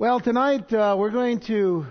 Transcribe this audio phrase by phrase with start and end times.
[0.00, 1.84] Well, tonight uh, we're going to.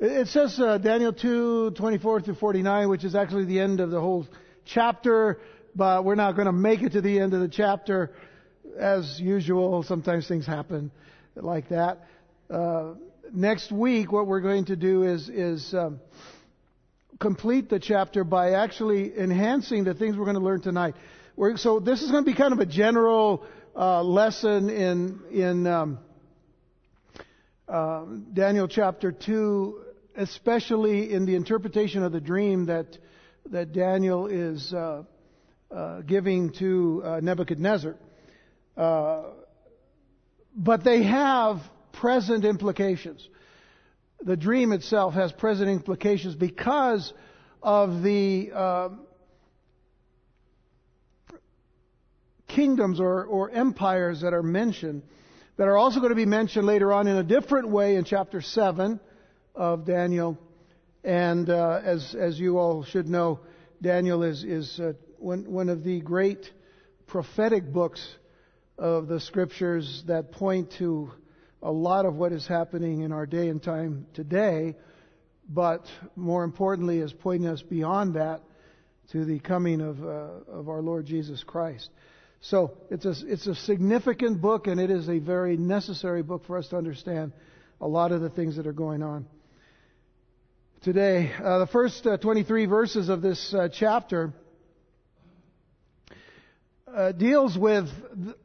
[0.00, 4.00] It says uh, Daniel 2, 24 through 49, which is actually the end of the
[4.00, 4.26] whole
[4.64, 5.40] chapter,
[5.76, 8.12] but we're not going to make it to the end of the chapter.
[8.78, 10.90] As usual, sometimes things happen
[11.36, 12.06] like that.
[12.48, 12.94] Uh,
[13.30, 16.00] next week, what we're going to do is, is um,
[17.20, 20.94] complete the chapter by actually enhancing the things we're going to learn tonight.
[21.36, 23.44] We're, so this is going to be kind of a general
[23.76, 25.98] uh, lesson in in um,
[27.68, 29.80] uh, Daniel chapter two,
[30.16, 32.98] especially in the interpretation of the dream that
[33.50, 35.02] that Daniel is uh,
[35.70, 37.96] uh giving to uh, Nebuchadnezzar.
[38.76, 39.22] Uh,
[40.56, 41.60] but they have
[41.92, 43.26] present implications.
[44.22, 47.12] The dream itself has present implications because
[47.62, 49.00] of the um,
[52.48, 55.02] kingdoms or, or empires that are mentioned
[55.56, 58.40] that are also going to be mentioned later on in a different way in chapter
[58.40, 58.98] 7
[59.54, 60.38] of Daniel.
[61.04, 63.40] And uh, as, as you all should know,
[63.80, 66.50] Daniel is, is uh, one, one of the great
[67.06, 68.04] prophetic books
[68.78, 71.10] of the scriptures that point to
[71.62, 74.74] a lot of what is happening in our day and time today,
[75.48, 75.86] but
[76.16, 78.42] more importantly is pointing us beyond that
[79.12, 81.90] to the coming of, uh, of our Lord Jesus Christ.
[82.44, 86.58] So it's a, it's a significant book, and it is a very necessary book for
[86.58, 87.32] us to understand
[87.80, 89.24] a lot of the things that are going on
[90.82, 91.32] today.
[91.42, 94.34] Uh, the first uh, 23 verses of this uh, chapter
[96.94, 98.36] uh, deals with the,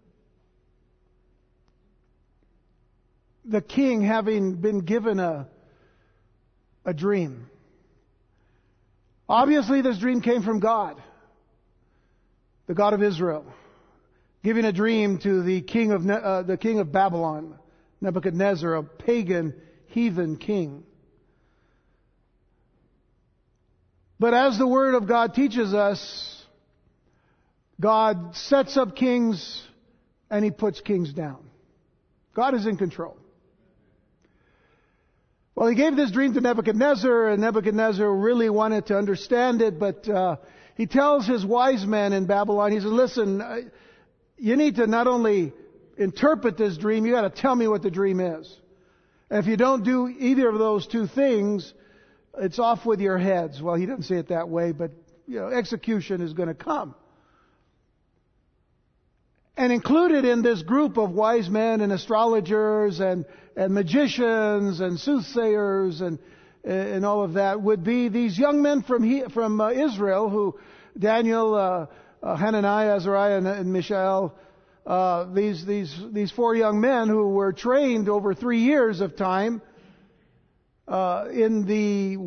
[3.43, 5.45] the king having been given a,
[6.85, 7.49] a dream.
[9.27, 10.95] Obviously, this dream came from God,
[12.67, 13.45] the God of Israel
[14.43, 17.57] giving a dream to the king of, uh, the king of Babylon,
[18.01, 19.53] Nebuchadnezzar, a pagan,
[19.87, 20.83] heathen king.
[24.19, 26.43] But as the Word of God teaches us,
[27.79, 29.63] God sets up kings
[30.29, 31.49] and He puts kings down.
[32.33, 33.17] God is in control.
[35.55, 40.07] Well, He gave this dream to Nebuchadnezzar, and Nebuchadnezzar really wanted to understand it, but
[40.07, 40.37] uh,
[40.79, 43.69] he tells his wise men in Babylon, he says, listen,
[44.39, 45.53] you need to not only
[45.97, 48.53] interpret this dream, you got to tell me what the dream is.
[49.29, 51.73] And if you don't do either of those two things,
[52.37, 53.61] it's off with your heads.
[53.61, 54.91] Well, he doesn't say it that way, but
[55.27, 56.95] you know, execution is going to come.
[59.57, 63.25] And included in this group of wise men and astrologers and,
[63.57, 66.17] and magicians and soothsayers and,
[66.63, 70.57] and all of that would be these young men from, he, from uh, Israel who
[70.97, 71.85] Daniel, uh,
[72.21, 74.35] uh, Hananiah, Azariah, and, and Mishael,
[74.85, 79.61] uh, these, these, these four young men who were trained over three years of time
[80.87, 82.17] uh, in the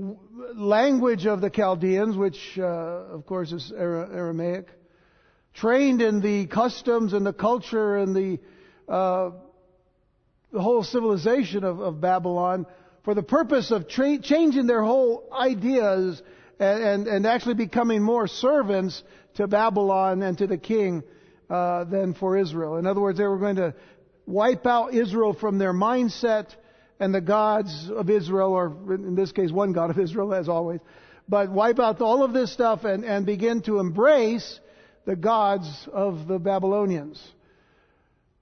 [0.55, 4.69] language of the Chaldeans, which uh, of course is Aramaic,
[5.55, 8.39] trained in the customs and the culture and the,
[8.89, 9.31] uh,
[10.53, 12.67] the whole civilization of, of, Babylon
[13.05, 16.23] for the purpose of tra- changing their whole ideas
[16.59, 19.03] and, and, and actually becoming more servants
[19.35, 21.03] to Babylon and to the king
[21.49, 22.77] uh, than for Israel.
[22.77, 23.75] In other words, they were going to
[24.27, 26.55] wipe out Israel from their mindset
[27.01, 30.81] and the gods of Israel, or in this case, one God of Israel, as always,
[31.29, 34.61] but wipe out all of this stuff and, and begin to embrace
[35.05, 37.21] the gods of the Babylonians.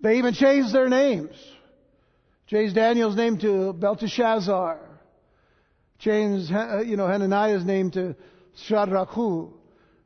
[0.01, 1.35] They even changed their names.
[2.49, 4.79] Changed Daniel's name to Belteshazzar.
[5.99, 6.51] Changed,
[6.87, 8.17] you know, Hananiah's name to
[8.69, 9.53] Shadrachu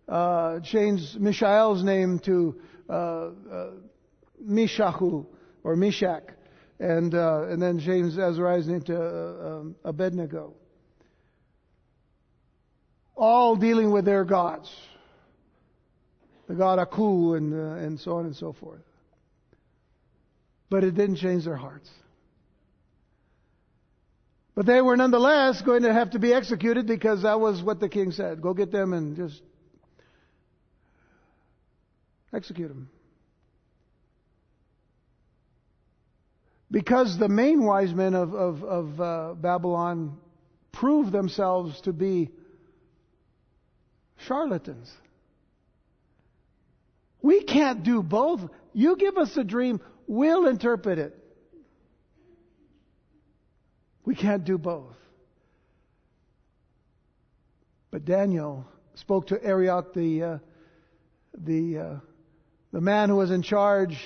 [0.09, 3.31] uh, changed Mishael's name to uh, uh,
[4.43, 5.27] Mishahu
[5.63, 6.25] or Meshach,
[6.79, 10.55] and uh, and then changed Azariah's name to uh, um, Abednego.
[13.17, 14.71] All dealing with their gods,
[16.49, 18.83] the god Aku and uh, and so on and so forth.
[20.69, 21.89] But it didn't change their hearts.
[24.55, 27.89] But they were nonetheless going to have to be executed because that was what the
[27.89, 28.41] king said.
[28.41, 29.43] Go get them and just
[32.35, 32.89] Execute them.
[36.71, 40.19] Because the main wise men of, of, of uh, Babylon
[40.73, 42.31] proved themselves to be
[44.27, 44.93] charlatans.
[47.23, 48.41] We can't do both.
[48.73, 51.17] You give us a dream, we'll interpret it.
[54.05, 54.97] We can't do both.
[57.91, 60.39] But Daniel spoke to Arioch, the, uh,
[61.39, 61.95] the uh,
[62.75, 63.97] the man who was in charge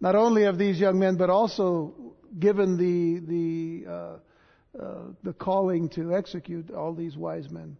[0.00, 1.94] not only of these young men, but also
[2.36, 4.16] given the the uh,
[4.82, 7.76] uh, the calling to execute all these wise men.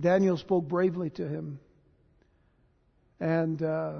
[0.00, 1.60] Daniel spoke bravely to him,
[3.20, 3.96] and uh,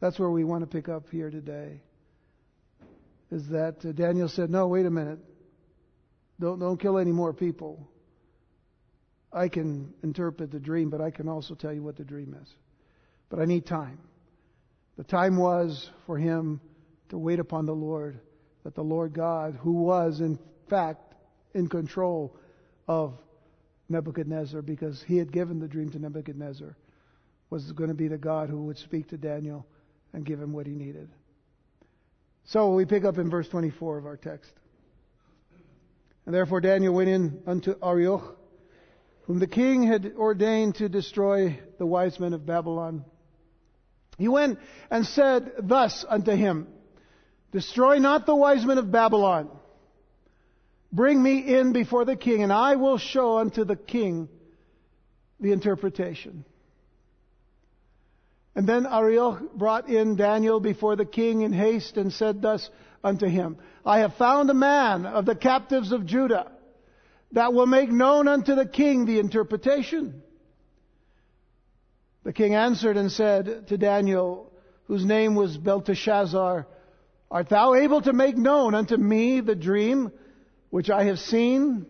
[0.00, 1.80] that's where we want to pick up here today.
[3.30, 5.18] Is that uh, Daniel said, "No, wait a minute.
[6.38, 7.88] Don't don't kill any more people.
[9.32, 12.48] I can interpret the dream, but I can also tell you what the dream is.
[13.30, 13.98] But I need time.
[14.98, 16.60] The time was for him
[17.10, 18.18] to wait upon the Lord,
[18.64, 21.14] that the Lord God, who was in fact
[21.54, 22.36] in control
[22.88, 23.14] of
[23.88, 26.76] Nebuchadnezzar, because he had given the dream to Nebuchadnezzar,
[27.48, 29.64] was going to be the God who would speak to Daniel
[30.12, 31.08] and give him what he needed.
[32.46, 34.50] So we pick up in verse 24 of our text.
[36.26, 38.36] And therefore Daniel went in unto Arioch,
[39.22, 43.04] whom the king had ordained to destroy the wise men of Babylon.
[44.18, 44.58] He went
[44.90, 46.66] and said thus unto him,
[47.52, 49.48] Destroy not the wise men of Babylon.
[50.92, 54.28] Bring me in before the king, and I will show unto the king
[55.40, 56.44] the interpretation.
[58.54, 62.68] And then Arioch brought in Daniel before the king in haste and said thus
[63.04, 66.50] unto him, I have found a man of the captives of Judah
[67.32, 70.22] that will make known unto the king the interpretation.
[72.28, 74.52] The king answered and said to Daniel,
[74.84, 76.66] whose name was Belteshazzar,
[77.30, 80.12] Art thou able to make known unto me the dream
[80.68, 81.86] which I have seen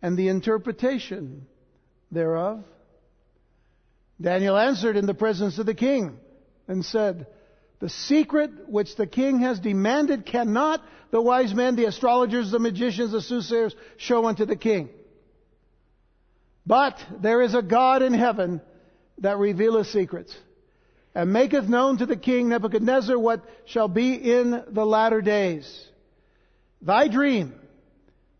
[0.00, 1.48] and the interpretation
[2.12, 2.62] thereof?
[4.20, 6.16] Daniel answered in the presence of the king
[6.68, 7.26] and said,
[7.80, 10.80] The secret which the king has demanded cannot
[11.10, 14.90] the wise men, the astrologers, the magicians, the soothsayers show unto the king.
[16.64, 18.60] But there is a God in heaven
[19.18, 20.36] that revealeth secrets
[21.14, 25.88] and maketh known to the king Nebuchadnezzar what shall be in the latter days.
[26.82, 27.54] Thy dream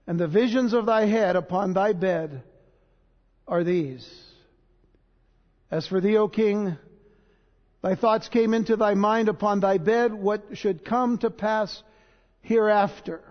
[0.06, 2.42] and the visions of thy head upon thy bed
[3.48, 4.06] are these.
[5.70, 6.76] As for thee, O king,
[7.82, 11.82] thy thoughts came into thy mind upon thy bed what should come to pass
[12.42, 13.22] hereafter.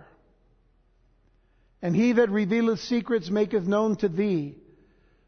[1.81, 4.55] And he that revealeth secrets maketh known to thee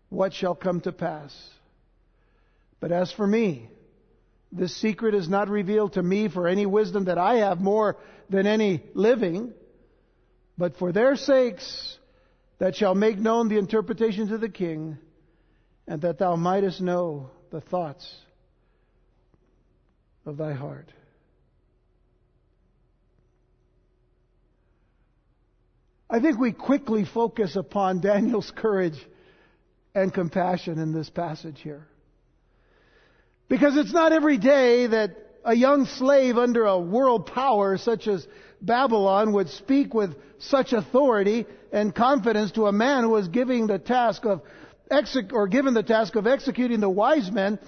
[0.09, 1.33] what shall come to pass.
[2.79, 3.69] But as for me,
[4.51, 7.97] this secret is not revealed to me for any wisdom that I have more
[8.29, 9.53] than any living,
[10.57, 11.97] but for their sakes
[12.59, 14.97] that shall make known the interpretation to the king,
[15.87, 18.09] and that thou mightest know the thoughts
[20.25, 20.91] of thy heart.
[26.09, 28.97] I think we quickly focus upon Daniel's courage
[29.93, 31.87] and compassion in this passage here.
[33.49, 35.11] Because it's not every day that
[35.45, 38.27] a young slave under a world power such as
[38.61, 43.79] Babylon would speak with such authority and confidence to a man who was giving the
[43.79, 44.41] task of
[44.91, 47.59] exec- or given the task of executing the wise men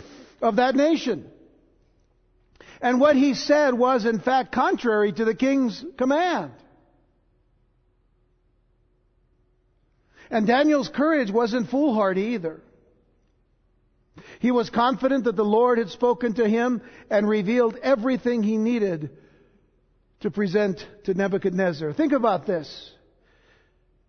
[0.42, 1.30] of that nation.
[2.82, 6.52] And what he said was in fact contrary to the king's command.
[10.30, 12.62] And Daniel's courage wasn't foolhardy either.
[14.40, 19.10] He was confident that the Lord had spoken to him and revealed everything he needed
[20.22, 21.94] to present to Nebuchadnezzar.
[21.94, 22.92] Think about this.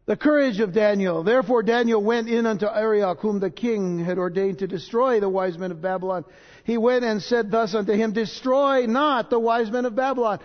[0.07, 1.23] The courage of Daniel.
[1.23, 5.57] Therefore Daniel went in unto Arioch, whom the king had ordained to destroy the wise
[5.57, 6.25] men of Babylon.
[6.65, 10.41] He went and said thus unto him, Destroy not the wise men of Babylon.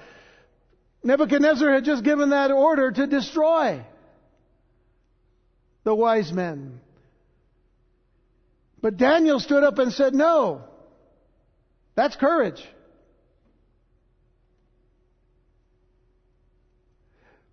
[1.04, 3.84] Nebuchadnezzar had just given that order to destroy
[5.84, 6.80] the wise men.
[8.86, 10.62] But Daniel stood up and said, No.
[11.96, 12.64] That's courage.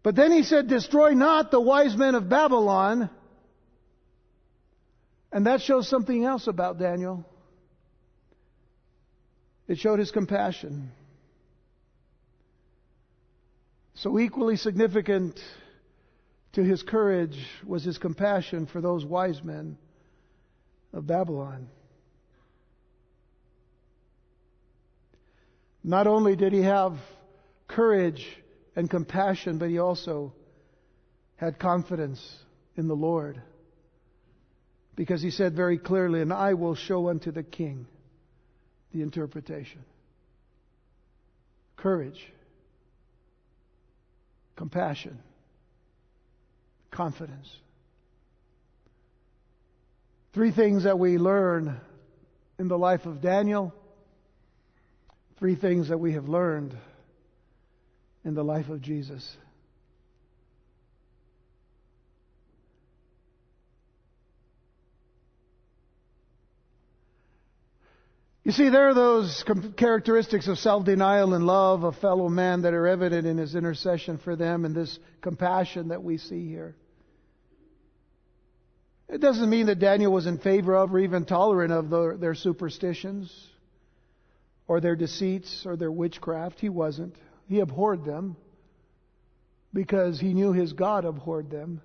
[0.03, 3.09] But then he said, Destroy not the wise men of Babylon.
[5.33, 7.25] And that shows something else about Daniel.
[9.69, 10.93] It showed his compassion.
[13.95, 15.41] So, equally significant
[16.53, 19.79] to his courage was his compassion for those wise men
[20.93, 21.69] of Babylon.
[25.85, 26.97] Not only did he have
[27.67, 28.27] courage
[28.77, 30.33] and compassion, but he also
[31.37, 32.21] had confidence
[32.77, 33.41] in the Lord.
[34.95, 37.87] Because he said very clearly, And I will show unto the king
[38.93, 39.85] the interpretation.
[41.77, 42.33] Courage,
[44.55, 45.19] compassion,
[46.91, 47.49] confidence.
[50.33, 51.79] Three things that we learn
[52.59, 53.75] in the life of Daniel,
[55.39, 56.75] three things that we have learned
[58.25, 59.37] in the life of Jesus.
[68.45, 69.45] You see, there are those
[69.77, 74.19] characteristics of self denial and love of fellow man that are evident in his intercession
[74.19, 76.75] for them and this compassion that we see here.
[79.13, 82.35] It doesn't mean that Daniel was in favor of or even tolerant of the, their
[82.35, 83.31] superstitions
[84.67, 86.59] or their deceits or their witchcraft.
[86.61, 87.15] He wasn't.
[87.47, 88.39] He abhorred them
[89.75, 91.83] because he knew his God abhorred them.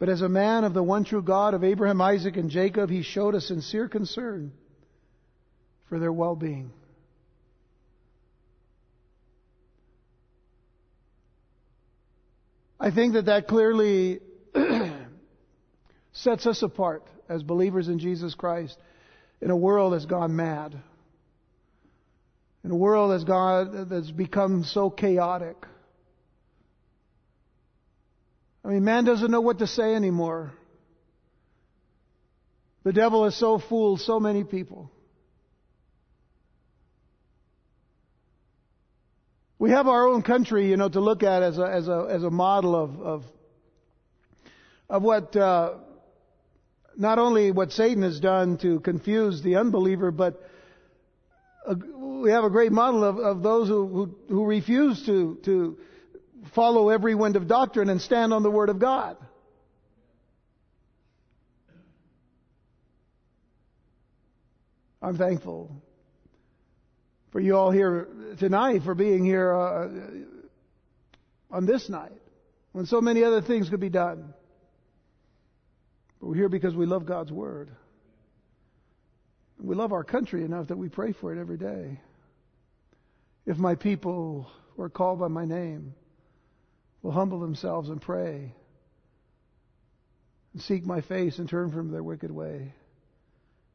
[0.00, 3.02] But as a man of the one true God of Abraham, Isaac, and Jacob, he
[3.02, 4.50] showed a sincere concern
[5.88, 6.72] for their well being.
[12.80, 14.18] I think that that clearly
[16.12, 18.76] sets us apart as believers in Jesus Christ
[19.40, 20.76] in a world that's gone mad,
[22.64, 25.56] in a world that's gone that's become so chaotic.
[28.64, 30.52] I mean, man doesn't know what to say anymore.
[32.84, 34.90] The devil has so fooled so many people.
[39.58, 42.24] We have our own country, you know, to look at as a as a as
[42.24, 43.24] a model of of
[44.90, 45.74] of what uh,
[46.96, 50.40] not only what Satan has done to confuse the unbeliever, but
[51.66, 55.78] a, we have a great model of, of those who, who who refuse to to
[56.54, 59.16] follow every wind of doctrine and stand on the Word of God.
[65.00, 65.82] I'm thankful
[67.32, 68.08] for you all here
[68.38, 69.88] tonight, for being here uh,
[71.50, 72.12] on this night,
[72.72, 74.34] when so many other things could be done.
[76.22, 77.68] But we're here because we love God's Word.
[79.58, 82.00] We love our country enough that we pray for it every day.
[83.44, 85.94] If my people who are called by my name
[87.02, 88.54] will humble themselves and pray
[90.52, 92.72] and seek my face and turn from their wicked way,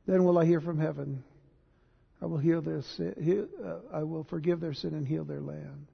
[0.06, 1.26] then will I hear from heaven.
[2.22, 5.42] I will heal their sin, heal, uh, I will forgive their sin and heal their
[5.42, 5.88] land.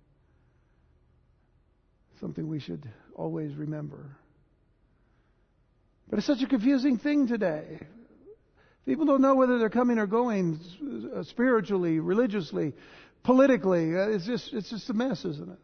[2.19, 4.17] Something we should always remember.
[6.09, 7.79] But it's such a confusing thing today.
[8.85, 10.59] People don't know whether they're coming or going
[11.15, 12.73] uh, spiritually, religiously,
[13.23, 13.95] politically.
[13.97, 15.59] Uh, it's just it's just a mess, isn't it?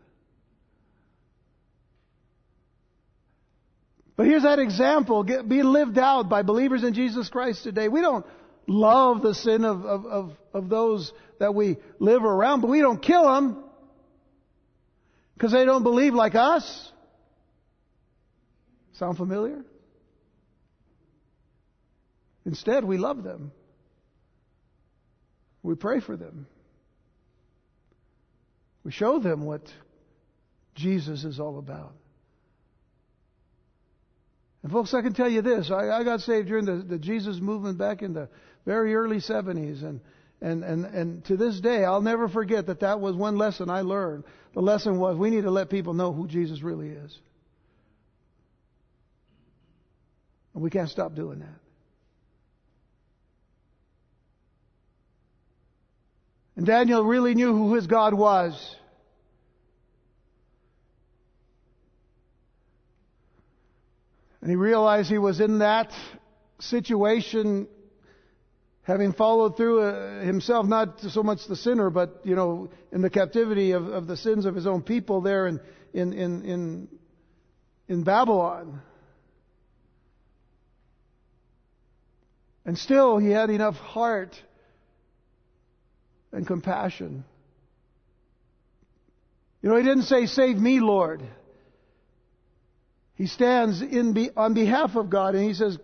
[4.16, 7.88] But here's that example get, being lived out by believers in Jesus Christ today.
[7.88, 8.26] We don't
[8.68, 13.02] love the sin of, of, of, of those that we live around, but we don't
[13.02, 13.64] kill them
[15.36, 16.92] because they don't believe like us.
[18.94, 19.64] Sound familiar?
[22.50, 23.52] Instead, we love them.
[25.62, 26.48] We pray for them.
[28.84, 29.62] We show them what
[30.74, 31.94] Jesus is all about.
[34.64, 35.70] And folks, I can tell you this.
[35.70, 38.30] I, I got saved during the, the Jesus movement back in the
[38.66, 39.84] very early 70s.
[39.84, 40.02] And,
[40.42, 43.82] and, and, and to this day, I'll never forget that that was one lesson I
[43.82, 44.24] learned.
[44.56, 47.16] The lesson was we need to let people know who Jesus really is.
[50.56, 51.60] And we can't stop doing that.
[56.60, 58.76] And Daniel really knew who his God was.
[64.42, 65.94] And he realized he was in that
[66.60, 67.70] situation
[68.82, 73.10] having followed through uh, himself, not so much the sinner, but, you know, in the
[73.10, 75.62] captivity of, of the sins of his own people there in,
[75.94, 76.88] in, in, in,
[77.88, 78.82] in Babylon.
[82.66, 84.36] And still, he had enough heart
[86.32, 87.24] and compassion.
[89.62, 91.22] You know, he didn't say, Save me, Lord.
[93.16, 95.78] He stands in be, on behalf of God and he says,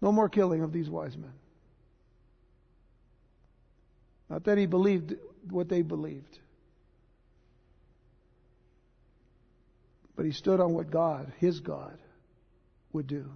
[0.00, 1.32] No more killing of these wise men.
[4.28, 5.14] Not that he believed
[5.48, 6.38] what they believed,
[10.16, 11.96] but he stood on what God, his God,
[12.92, 13.30] would do.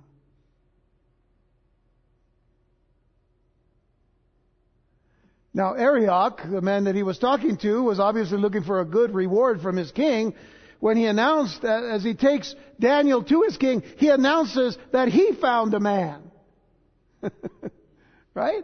[5.58, 9.12] Now, Arioch, the man that he was talking to, was obviously looking for a good
[9.12, 10.34] reward from his king,
[10.78, 15.32] when he announced that as he takes Daniel to his king, he announces that he
[15.32, 16.30] found a man.
[18.34, 18.62] right?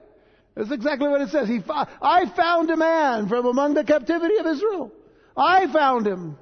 [0.54, 1.48] That's exactly what it says.
[1.48, 4.92] He, I found a man from among the captivity of Israel.
[5.36, 6.38] I found him.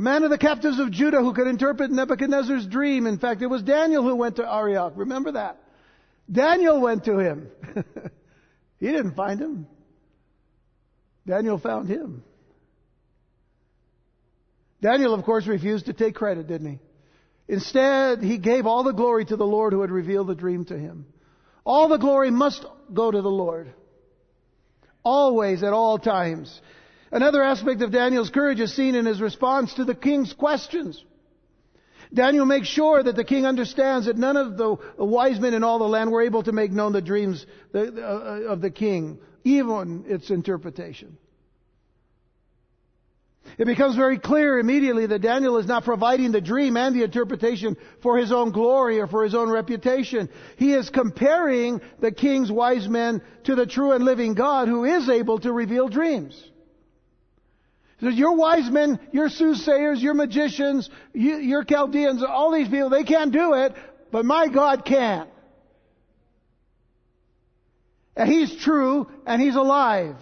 [0.00, 3.06] A man of the captives of Judah who could interpret Nebuchadnezzar's dream.
[3.06, 4.94] In fact, it was Daniel who went to Arioch.
[4.96, 5.60] Remember that?
[6.32, 7.50] Daniel went to him.
[8.80, 9.66] he didn't find him.
[11.26, 12.24] Daniel found him.
[14.80, 16.78] Daniel, of course, refused to take credit, didn't he?
[17.46, 20.78] Instead, he gave all the glory to the Lord who had revealed the dream to
[20.78, 21.04] him.
[21.62, 23.70] All the glory must go to the Lord.
[25.04, 26.58] Always, at all times.
[27.12, 31.04] Another aspect of Daniel's courage is seen in his response to the king's questions.
[32.12, 35.78] Daniel makes sure that the king understands that none of the wise men in all
[35.78, 40.30] the land were able to make known the dreams uh, of the king, even its
[40.30, 41.16] interpretation.
[43.58, 47.76] It becomes very clear immediately that Daniel is not providing the dream and the interpretation
[48.02, 50.28] for his own glory or for his own reputation.
[50.56, 55.08] He is comparing the king's wise men to the true and living God who is
[55.08, 56.49] able to reveal dreams.
[58.00, 63.54] Your wise men, your soothsayers, your magicians, your Chaldeans, all these people, they can't do
[63.54, 63.74] it,
[64.10, 65.28] but my God can.
[68.16, 70.16] And He's true, and He's alive.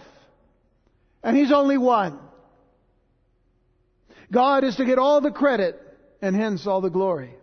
[1.22, 2.18] And He's only one.
[4.30, 5.80] God is to get all the credit,
[6.20, 7.34] and hence all the glory.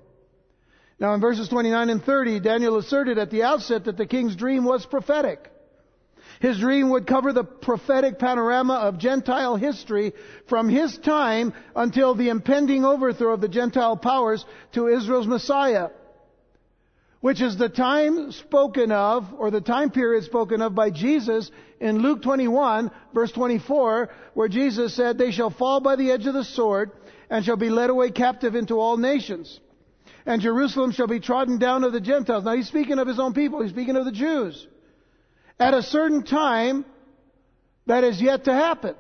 [0.99, 4.65] Now in verses 29 and 30, Daniel asserted at the outset that the king's dream
[4.65, 5.51] was prophetic.
[6.39, 10.13] His dream would cover the prophetic panorama of Gentile history
[10.47, 15.89] from his time until the impending overthrow of the Gentile powers to Israel's Messiah,
[17.21, 21.49] which is the time spoken of, or the time period spoken of by Jesus
[21.79, 26.33] in Luke 21, verse 24, where Jesus said, They shall fall by the edge of
[26.33, 26.91] the sword
[27.29, 29.59] and shall be led away captive into all nations.
[30.25, 32.43] And Jerusalem shall be trodden down of the Gentiles.
[32.43, 33.61] Now he's speaking of his own people.
[33.61, 34.67] He's speaking of the Jews
[35.59, 36.85] at a certain time
[37.85, 38.95] that is yet to happen.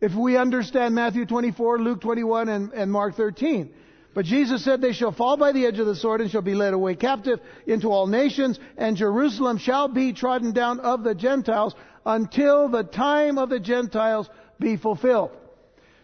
[0.00, 3.72] If we understand Matthew 24, Luke 21, and, and Mark 13.
[4.14, 6.54] But Jesus said, They shall fall by the edge of the sword and shall be
[6.54, 11.74] led away captive into all nations, and Jerusalem shall be trodden down of the Gentiles
[12.04, 14.28] until the time of the Gentiles
[14.58, 15.30] be fulfilled.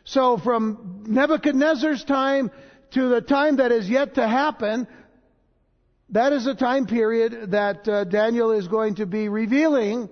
[0.04, 2.50] So from Nebuchadnezzar's time
[2.92, 4.86] to the time that is yet to happen,
[6.10, 10.08] that is a time period that uh, Daniel is going to be revealing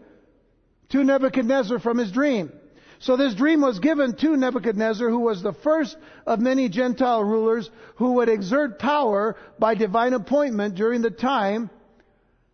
[0.90, 2.52] to Nebuchadnezzar from his dream.
[2.98, 7.68] So this dream was given to Nebuchadnezzar, who was the first of many Gentile rulers
[7.96, 11.68] who would exert power by divine appointment during the time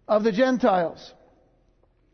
[0.07, 1.13] of the Gentiles.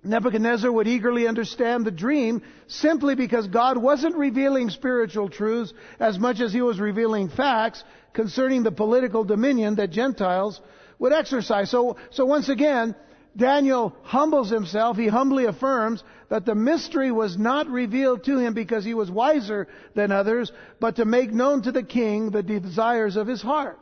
[0.03, 6.41] Nebuchadnezzar would eagerly understand the dream simply because God wasn't revealing spiritual truths as much
[6.41, 7.83] as he was revealing facts
[8.13, 10.61] concerning the political dominion that Gentiles
[10.99, 11.71] would exercise.
[11.71, 12.95] So, so once again,
[13.37, 14.97] Daniel humbles himself.
[14.97, 19.67] He humbly affirms that the mystery was not revealed to him because he was wiser
[19.95, 23.79] than others, but to make known to the king the desires of his heart.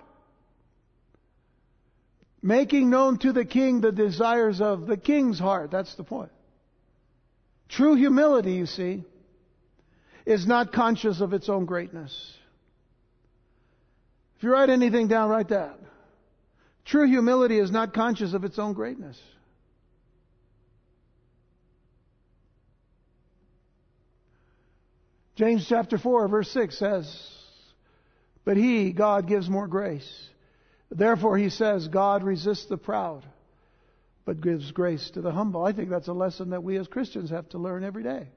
[2.42, 5.70] Making known to the king the desires of the king's heart.
[5.70, 6.33] That's the point.
[7.68, 9.05] True humility, you see,
[10.27, 12.12] is not conscious of its own greatness.
[14.37, 15.79] If you write anything down, write that.
[16.85, 19.21] True humility is not conscious of its own greatness.
[25.37, 27.29] James chapter 4 verse 6 says,
[28.45, 30.29] But he, God, gives more grace.
[30.90, 33.25] Therefore he says, God resists the proud,
[34.25, 35.64] but gives grace to the humble.
[35.64, 38.29] I think that's a lesson that we as Christians have to learn every day.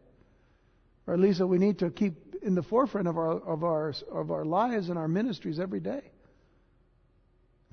[1.05, 3.93] Or at least that we need to keep in the forefront of our, of our,
[4.12, 6.01] of our lives and our ministries every day.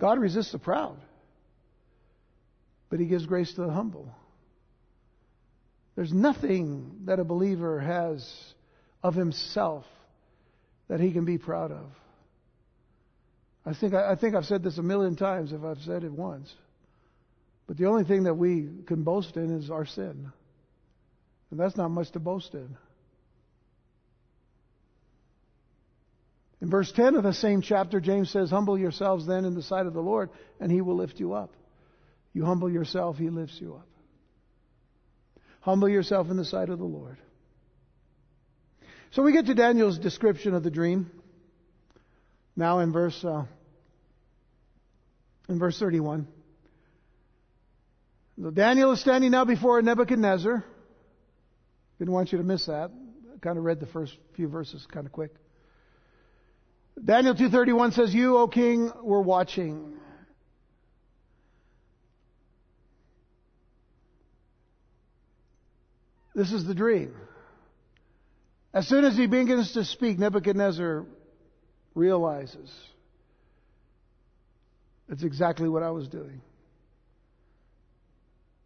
[0.02, 0.96] God resists the proud,
[2.90, 4.12] but He gives grace to the humble.
[5.94, 8.28] There's nothing that a believer has
[9.00, 9.84] of himself
[10.88, 11.86] that he can be proud of.
[13.64, 16.52] I think, I, think I've said this a million times if I've said it once.
[17.68, 20.32] But the only thing that we can boast in is our sin.
[21.52, 22.76] And that's not much to boast in.
[26.62, 29.86] In verse 10 of the same chapter, James says, Humble yourselves then in the sight
[29.86, 31.56] of the Lord, and he will lift you up.
[32.32, 33.88] You humble yourself, he lifts you up.
[35.60, 37.18] Humble yourself in the sight of the Lord.
[39.10, 41.10] So we get to Daniel's description of the dream.
[42.54, 43.44] Now in verse uh,
[45.48, 46.28] in verse 31.
[48.40, 50.64] So Daniel is standing now before Nebuchadnezzar.
[51.98, 52.90] Didn't want you to miss that.
[53.34, 55.32] I kind of read the first few verses kind of quick.
[57.02, 59.98] Daniel 2:31 says, "You, O king, were watching."
[66.34, 67.14] This is the dream.
[68.72, 71.04] As soon as he begins to speak, Nebuchadnezzar
[71.94, 72.70] realizes
[75.08, 76.40] that's exactly what I was doing.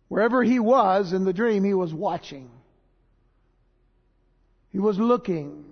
[0.09, 2.49] Wherever he was in the dream, he was watching.
[4.71, 5.65] He was looking.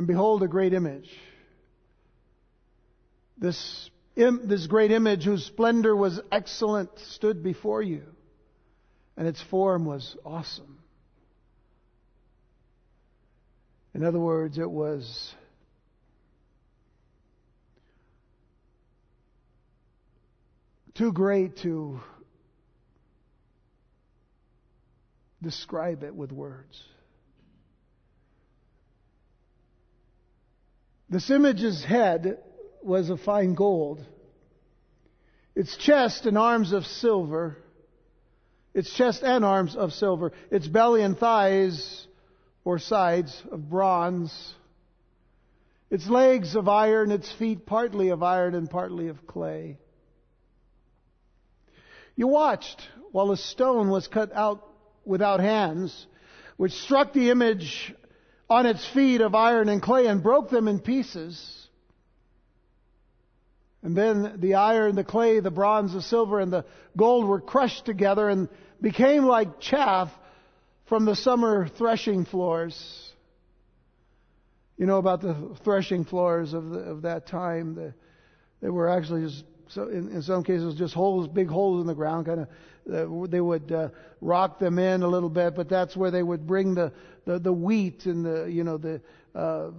[0.00, 1.10] And behold, a great image.
[3.36, 8.04] This, Im- this great image, whose splendor was excellent, stood before you,
[9.18, 10.78] and its form was awesome.
[13.92, 15.34] In other words, it was
[20.94, 22.00] too great to
[25.42, 26.82] describe it with words.
[31.10, 32.38] This image's head
[32.84, 34.00] was of fine gold,
[35.56, 37.56] its chest and arms of silver,
[38.74, 42.06] its chest and arms of silver, its belly and thighs
[42.64, 44.54] or sides of bronze,
[45.90, 49.78] its legs of iron, its feet partly of iron and partly of clay.
[52.14, 54.64] You watched while a stone was cut out
[55.04, 56.06] without hands,
[56.56, 57.92] which struck the image
[58.50, 61.68] on its feet of iron and clay and broke them in pieces.
[63.82, 67.86] And then the iron, the clay, the bronze, the silver, and the gold were crushed
[67.86, 68.48] together and
[68.82, 70.10] became like chaff
[70.86, 72.76] from the summer threshing floors.
[74.76, 77.74] You know about the threshing floors of, the, of that time.
[77.76, 77.94] The,
[78.60, 81.94] they were actually just, so in, in some cases, just holes, big holes in the
[81.94, 82.48] ground, kind of
[82.86, 83.88] they would uh,
[84.20, 86.92] rock them in a little bit, but that's where they would bring the
[87.24, 89.00] the, the wheat and the you know the
[89.34, 89.70] uh,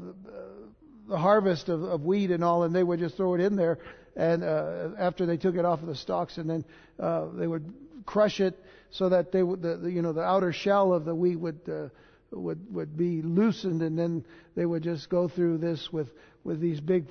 [1.07, 3.79] the harvest of, of wheat and all, and they would just throw it in there,
[4.15, 6.65] and uh, after they took it off of the stalks, and then
[6.99, 7.73] uh, they would
[8.05, 8.57] crush it
[8.91, 11.59] so that they would the, the you know the outer shell of the wheat would.
[11.67, 11.89] Uh,
[12.33, 14.23] would would be loosened, and then
[14.55, 16.09] they would just go through this with
[16.45, 17.05] with these big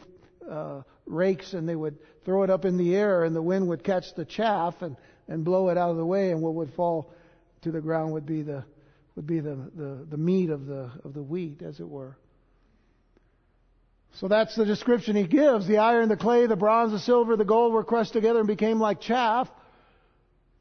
[0.50, 3.84] uh, rakes, and they would throw it up in the air, and the wind would
[3.84, 4.96] catch the chaff, and
[5.30, 7.10] and blow it out of the way, and what would fall
[7.62, 8.64] to the ground would be the
[9.16, 12.16] would be the, the, the meat of the of the wheat, as it were.
[14.14, 15.66] So that's the description he gives.
[15.66, 18.80] The iron, the clay, the bronze, the silver, the gold were crushed together and became
[18.80, 19.48] like chaff.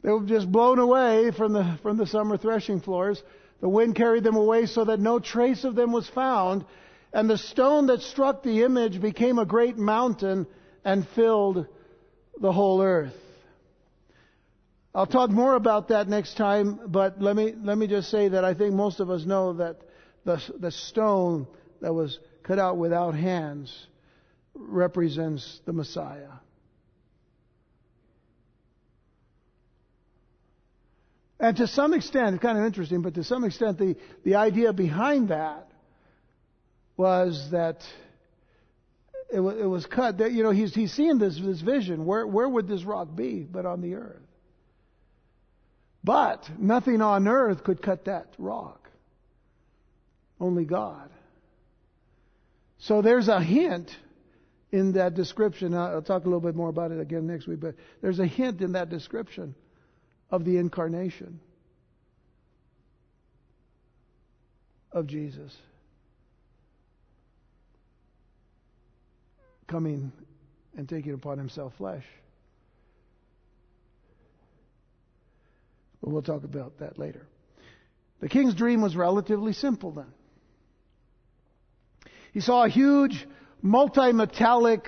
[0.03, 3.21] They were just blown away from the from the summer threshing floors.
[3.61, 6.63] The wind carried them away so that no trace of them was found.
[7.11, 10.45] And the stone that struck the image became a great mountain
[10.85, 11.65] and filled
[12.39, 13.15] the whole earth.
[14.93, 18.43] I'll talk more about that next time, but let me, let me just say that
[18.43, 19.77] I think most of us know that
[20.25, 21.47] the, the stone
[21.81, 23.87] that was cut out without hands
[24.55, 26.29] represents the Messiah.
[31.39, 34.73] And to some extent, it's kind of interesting, but to some extent, the, the idea
[34.73, 35.69] behind that
[36.97, 37.81] was that
[39.31, 40.17] it, it was cut.
[40.17, 42.05] That, you know, he's, he's seeing this, this vision.
[42.05, 44.28] Where, where would this rock be but on the earth?
[46.03, 48.89] But nothing on earth could cut that rock.
[50.39, 51.09] Only God.
[52.77, 53.95] So there's a hint
[54.71, 55.73] in that description.
[55.73, 58.61] I'll talk a little bit more about it again next week, but there's a hint
[58.61, 59.55] in that description
[60.31, 61.39] of the incarnation
[64.91, 65.55] of Jesus
[69.67, 70.11] coming
[70.77, 72.05] and taking upon himself flesh.
[76.09, 77.27] But we'll talk about that later.
[78.19, 80.11] The king's dream was relatively simple then.
[82.33, 83.27] He saw a huge
[83.61, 84.87] multi-metallic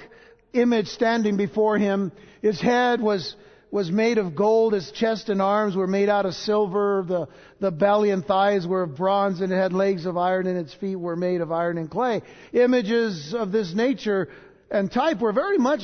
[0.53, 2.11] image standing before him.
[2.41, 3.35] His head was,
[3.69, 4.73] was made of gold.
[4.73, 7.05] His chest and arms were made out of silver.
[7.07, 7.27] The,
[7.59, 10.73] the belly and thighs were of bronze and it had legs of iron and its
[10.73, 12.23] feet were made of iron and clay.
[12.51, 14.27] Images of this nature
[14.71, 15.83] and type were very much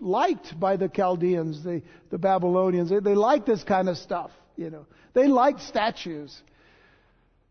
[0.00, 2.90] liked by the Chaldeans, the, the Babylonians.
[2.90, 4.32] They, they liked this kind of stuff.
[4.56, 6.34] You know, they liked statues.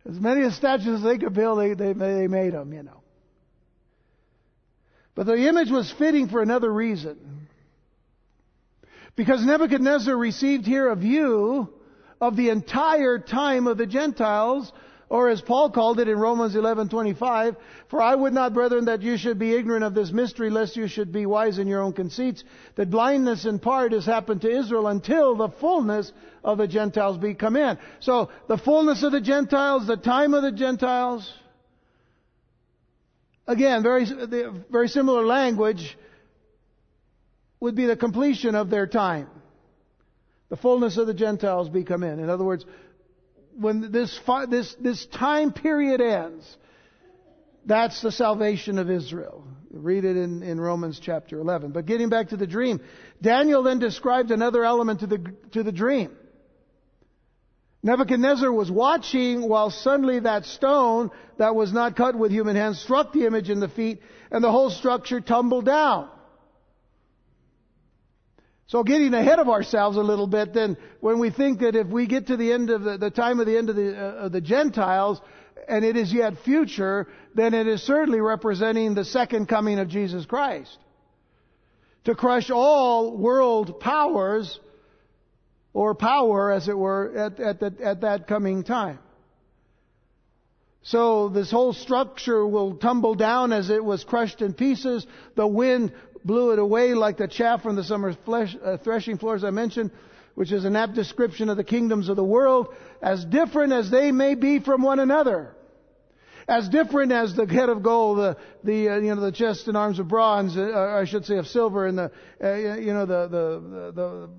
[0.07, 3.01] As many statues as they could build, they, they, they made them, you know.
[5.15, 7.47] But the image was fitting for another reason.
[9.15, 11.73] Because Nebuchadnezzar received here a view
[12.19, 14.71] of the entire time of the Gentiles
[15.09, 17.55] or as Paul called it in Romans 11:25,
[17.89, 20.87] for I would not, brethren, that you should be ignorant of this mystery, lest you
[20.87, 22.43] should be wise in your own conceits,
[22.75, 26.11] that blindness in part has happened to Israel until the fullness
[26.43, 27.77] of the Gentiles be come in.
[27.99, 31.31] So the fullness of the Gentiles, the time of the Gentiles,
[33.47, 34.05] again, very,
[34.71, 35.97] very similar language,
[37.59, 39.29] would be the completion of their time.
[40.49, 42.19] The fullness of the Gentiles be come in.
[42.19, 42.65] In other words,
[43.59, 46.57] when this, this, this time period ends,
[47.65, 49.43] that's the salvation of Israel.
[49.71, 51.71] Read it in, in Romans chapter 11.
[51.71, 52.79] But getting back to the dream,
[53.21, 56.11] Daniel then described another element to the, to the dream.
[57.81, 63.13] Nebuchadnezzar was watching while suddenly that stone that was not cut with human hands struck
[63.13, 66.09] the image in the feet and the whole structure tumbled down.
[68.67, 72.07] So getting ahead of ourselves a little bit, then when we think that if we
[72.07, 74.31] get to the end of the, the time of the end of the, uh, of
[74.31, 75.21] the Gentiles,
[75.67, 80.25] and it is yet future, then it is certainly representing the second coming of Jesus
[80.25, 80.77] Christ.
[82.05, 84.59] To crush all world powers,
[85.73, 88.99] or power as it were, at, at, the, at that coming time.
[90.83, 95.05] So this whole structure will tumble down as it was crushed in pieces.
[95.35, 95.93] The wind
[96.25, 99.91] blew it away like the chaff from the summer flesh, uh, threshing floors I mentioned,
[100.33, 104.11] which is an apt description of the kingdoms of the world, as different as they
[104.11, 105.55] may be from one another.
[106.47, 109.75] As different as the head of gold, the, the uh, you know the chest and
[109.75, 112.11] arms of bronze, uh, I should say of silver, and the
[112.43, 114.29] uh, you know the, the the, the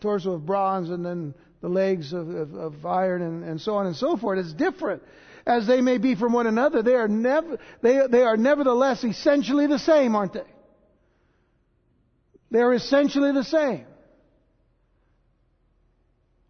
[0.00, 3.86] torso of bronze, and then the legs of, of, of iron, and, and so on
[3.86, 4.38] and so forth.
[4.38, 5.02] It's different
[5.46, 9.66] as they may be from one another, they are, never, they, they are nevertheless essentially
[9.66, 10.53] the same, aren't they?
[12.54, 13.84] They're essentially the same.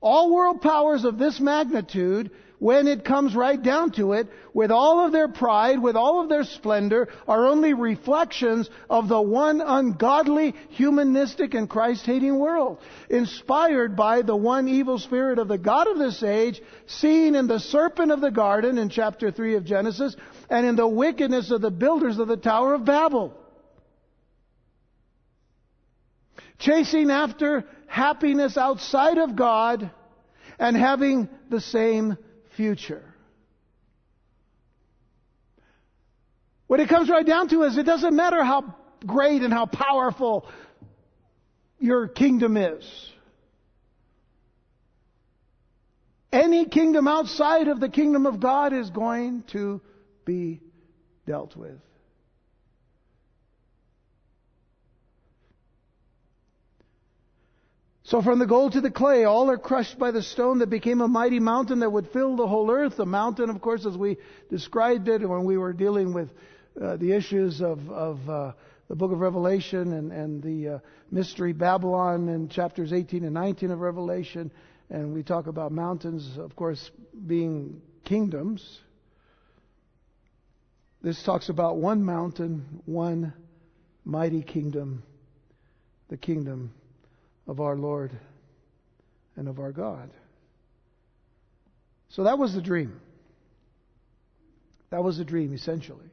[0.02, 5.06] All world powers of this magnitude when it comes right down to it, with all
[5.06, 10.54] of their pride, with all of their splendor, are only reflections of the one ungodly,
[10.68, 16.22] humanistic, and Christ-hating world, inspired by the one evil spirit of the God of this
[16.22, 20.14] age, seen in the serpent of the garden in chapter 3 of Genesis,
[20.50, 23.34] and in the wickedness of the builders of the Tower of Babel.
[26.58, 29.90] Chasing after happiness outside of God
[30.58, 32.16] and having the same
[32.56, 33.14] future.
[36.66, 38.74] What it comes right down to is it doesn't matter how
[39.06, 40.48] great and how powerful
[41.78, 42.84] your kingdom is.
[46.32, 49.80] Any kingdom outside of the kingdom of God is going to
[50.24, 50.60] be
[51.26, 51.78] dealt with.
[58.06, 61.00] So from the gold to the clay, all are crushed by the stone that became
[61.00, 62.98] a mighty mountain that would fill the whole earth.
[62.98, 64.18] The mountain, of course, as we
[64.50, 66.28] described it when we were dealing with
[66.80, 68.52] uh, the issues of, of uh,
[68.88, 70.78] the book of Revelation and, and the uh,
[71.10, 74.52] mystery Babylon in chapters 18 and 19 of Revelation.
[74.90, 76.90] And we talk about mountains, of course,
[77.26, 78.80] being kingdoms.
[81.00, 83.32] This talks about one mountain, one
[84.04, 85.04] mighty kingdom,
[86.08, 86.74] the kingdom
[87.46, 88.10] of our Lord
[89.36, 90.10] and of our God.
[92.10, 93.00] So that was the dream.
[94.90, 96.06] That was the dream, essentially.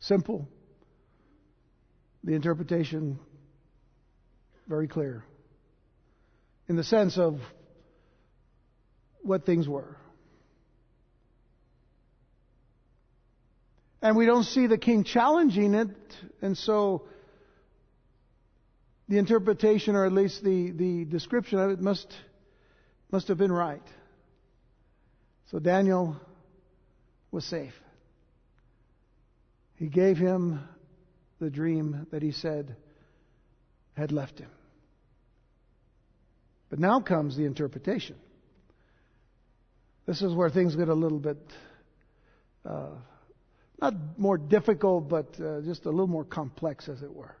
[0.00, 0.48] Simple.
[2.24, 3.18] The interpretation
[4.66, 5.24] very clear.
[6.68, 7.40] In the sense of
[9.22, 9.96] what things were.
[14.02, 15.88] And we don't see the king challenging it,
[16.40, 17.04] and so
[19.08, 22.12] the interpretation, or at least the, the description of it, must,
[23.10, 23.82] must have been right.
[25.50, 26.16] So Daniel
[27.30, 27.72] was safe.
[29.76, 30.60] He gave him
[31.40, 32.76] the dream that he said
[33.96, 34.50] had left him.
[36.68, 38.16] But now comes the interpretation.
[40.06, 41.38] This is where things get a little bit,
[42.64, 42.90] uh,
[43.80, 47.36] not more difficult, but uh, just a little more complex, as it were.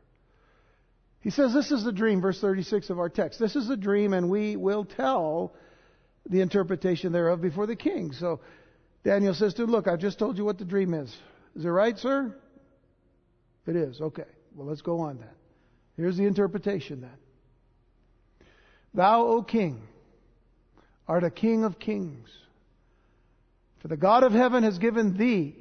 [1.20, 3.38] He says this is the dream, verse 36 of our text.
[3.38, 5.54] This is the dream, and we will tell
[6.28, 8.12] the interpretation thereof before the king.
[8.12, 8.40] So
[9.04, 11.14] Daniel says to him, Look, I've just told you what the dream is.
[11.56, 12.34] Is it right, sir?
[13.66, 14.00] It is.
[14.00, 14.24] Okay.
[14.54, 15.28] Well, let's go on then.
[15.96, 18.48] Here's the interpretation then.
[18.94, 19.82] Thou, O king,
[21.06, 22.28] art a king of kings.
[23.80, 25.54] For the God of heaven has given thee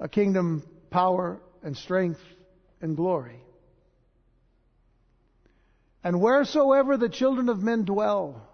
[0.00, 2.20] a kingdom, power, and strength,
[2.80, 3.43] and glory.
[6.04, 8.46] And wheresoever the children of men dwell,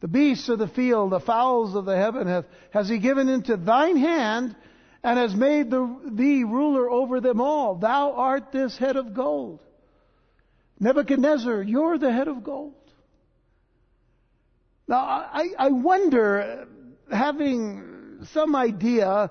[0.00, 3.56] the beasts of the field, the fowls of the heaven, hath, has he given into
[3.56, 4.54] thine hand,
[5.02, 7.76] and has made the, thee ruler over them all.
[7.76, 9.60] Thou art this head of gold.
[10.78, 12.74] Nebuchadnezzar, you're the head of gold.
[14.86, 16.66] Now, I, I wonder,
[17.10, 19.30] having some idea,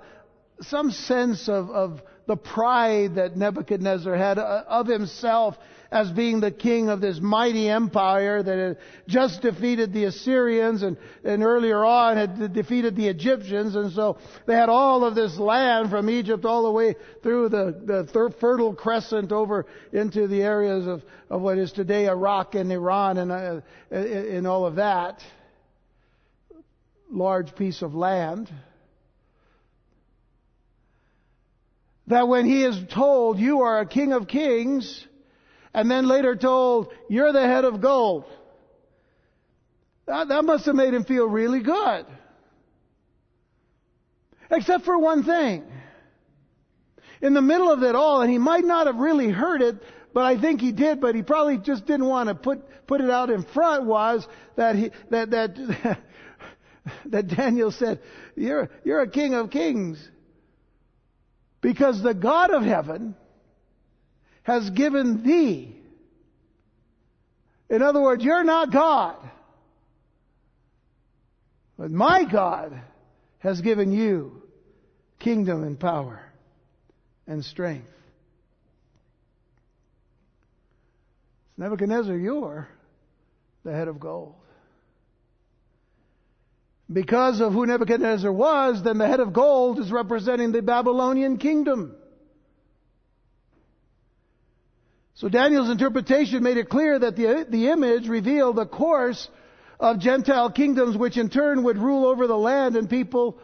[0.61, 5.57] some sense of, of the pride that Nebuchadnezzar had uh, of himself
[5.91, 10.97] as being the king of this mighty empire that had just defeated the Assyrians and,
[11.23, 13.75] and earlier on had defeated the Egyptians.
[13.75, 17.81] And so they had all of this land from Egypt all the way through the,
[17.85, 23.17] the Fertile Crescent over into the areas of, of what is today Iraq and Iran
[23.17, 25.21] and, uh, and all of that.
[27.09, 28.51] large piece of land.
[32.07, 35.05] That when he is told, you are a king of kings,
[35.73, 38.25] and then later told, you're the head of gold.
[40.05, 42.05] That, that must have made him feel really good.
[44.49, 45.65] Except for one thing.
[47.21, 49.75] In the middle of it all, and he might not have really heard it,
[50.13, 53.09] but I think he did, but he probably just didn't want to put, put it
[53.09, 54.25] out in front was
[54.55, 55.99] that he, that, that,
[57.05, 57.99] that Daniel said,
[58.35, 59.99] you're, you're a king of kings.
[61.59, 63.15] Because the God of heaven
[64.47, 65.75] has given thee.
[67.69, 69.17] In other words, you're not God.
[71.77, 72.81] But my God
[73.39, 74.41] has given you
[75.19, 76.21] kingdom and power
[77.27, 77.89] and strength.
[81.57, 82.69] Nebuchadnezzar, you're
[83.65, 84.35] the head of gold.
[86.91, 91.97] Because of who Nebuchadnezzar was, then the head of gold is representing the Babylonian kingdom.
[95.17, 99.27] So Daniel's interpretation made it clear that the, the image revealed the course
[99.79, 103.39] of Gentile kingdoms, which in turn would rule over the land and people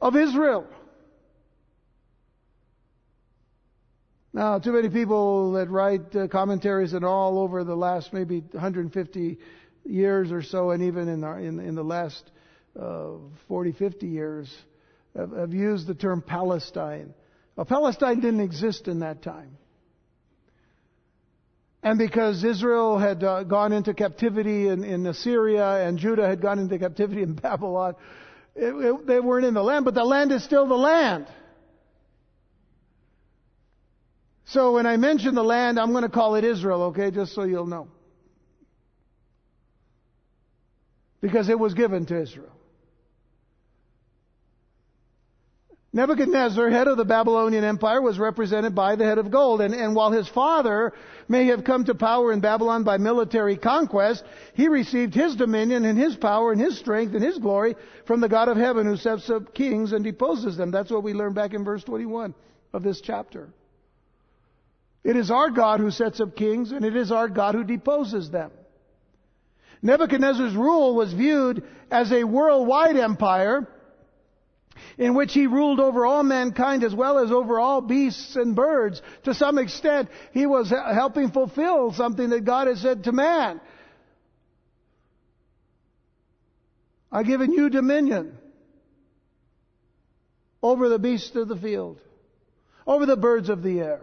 [0.00, 0.66] of Israel.
[4.32, 9.38] Now, too many people that write uh, commentaries and all over the last maybe 150
[9.84, 12.28] years or so, and even in, our, in, in the last
[12.76, 13.10] uh,
[13.46, 14.52] 40, 50 years,
[15.14, 17.14] have, have used the term Palestine.
[17.54, 19.58] Well, Palestine didn't exist in that time.
[21.82, 26.58] And because Israel had uh, gone into captivity in, in Assyria and Judah had gone
[26.58, 27.96] into captivity in Babylon,
[28.54, 31.26] it, it, they weren't in the land, but the land is still the land.
[34.44, 37.42] So when I mention the land, I'm going to call it Israel, okay, just so
[37.42, 37.88] you'll know.
[41.20, 42.52] Because it was given to Israel.
[45.94, 49.60] Nebuchadnezzar, head of the Babylonian Empire, was represented by the head of gold.
[49.60, 50.94] And, and, while his father
[51.28, 54.24] may have come to power in Babylon by military conquest,
[54.54, 57.76] he received his dominion and his power and his strength and his glory
[58.06, 60.70] from the God of heaven who sets up kings and deposes them.
[60.70, 62.34] That's what we learn back in verse 21
[62.72, 63.50] of this chapter.
[65.04, 68.30] It is our God who sets up kings and it is our God who deposes
[68.30, 68.50] them.
[69.82, 73.68] Nebuchadnezzar's rule was viewed as a worldwide empire
[74.98, 79.02] in which he ruled over all mankind as well as over all beasts and birds.
[79.24, 83.60] To some extent, he was helping fulfill something that God has said to man.
[87.10, 88.38] I've given you dominion
[90.62, 92.00] over the beasts of the field,
[92.86, 94.00] over the birds of the air.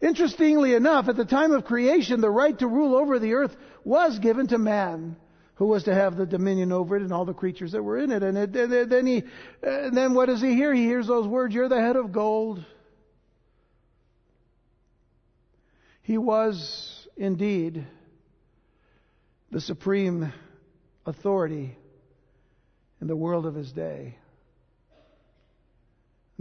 [0.00, 4.18] Interestingly enough, at the time of creation, the right to rule over the earth was
[4.18, 5.16] given to man
[5.60, 8.10] who was to have the dominion over it and all the creatures that were in
[8.10, 8.22] it.
[8.22, 9.24] And, it, and then he,
[9.62, 10.72] and then what does he hear?
[10.72, 12.64] He hears those words, "You're the head of gold."
[16.00, 17.86] He was indeed
[19.50, 20.32] the supreme
[21.04, 21.76] authority
[23.02, 24.16] in the world of his day.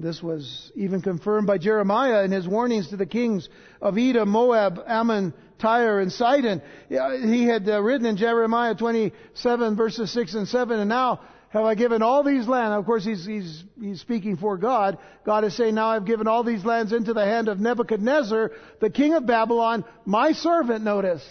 [0.02, 3.50] This was even confirmed by Jeremiah in his warnings to the kings
[3.82, 6.62] of Edom, Moab, Ammon, Tyre, and Sidon.
[6.88, 11.76] He had uh, written in Jeremiah 27 verses 6 and 7, and now have I
[11.76, 12.80] given all these lands.
[12.80, 14.98] Of course, he's, he's, he's speaking for God.
[15.26, 18.90] God is saying, now I've given all these lands into the hand of Nebuchadnezzar, the
[18.90, 21.28] king of Babylon, my servant, notice.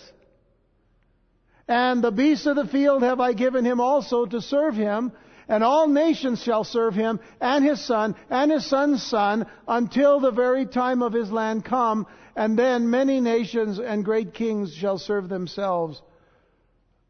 [1.66, 5.12] And the beasts of the field have I given him also to serve him
[5.48, 10.30] and all nations shall serve him, and his son, and his son's son, until the
[10.30, 12.06] very time of his land come,
[12.36, 16.00] and then many nations and great kings shall serve themselves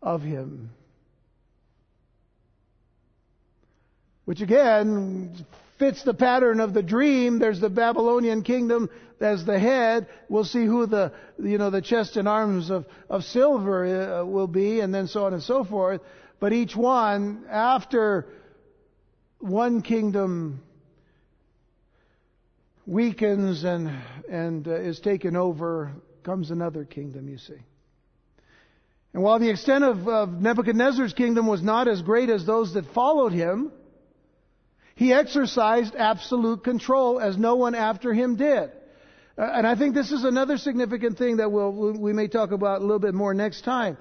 [0.00, 0.70] of him.
[4.24, 5.34] Which again
[5.78, 7.38] fits the pattern of the dream.
[7.38, 10.06] There's the Babylonian kingdom as the head.
[10.28, 14.46] We'll see who the, you know, the chest and arms of, of silver uh, will
[14.46, 16.00] be, and then so on and so forth.
[16.40, 18.26] But each one, after
[19.38, 20.62] one kingdom
[22.86, 23.90] weakens and,
[24.30, 27.58] and uh, is taken over, comes another kingdom, you see.
[29.12, 32.86] And while the extent of, of Nebuchadnezzar's kingdom was not as great as those that
[32.94, 33.72] followed him,
[34.94, 38.70] he exercised absolute control as no one after him did.
[39.36, 42.78] Uh, and I think this is another significant thing that we'll, we may talk about
[42.78, 43.96] a little bit more next time.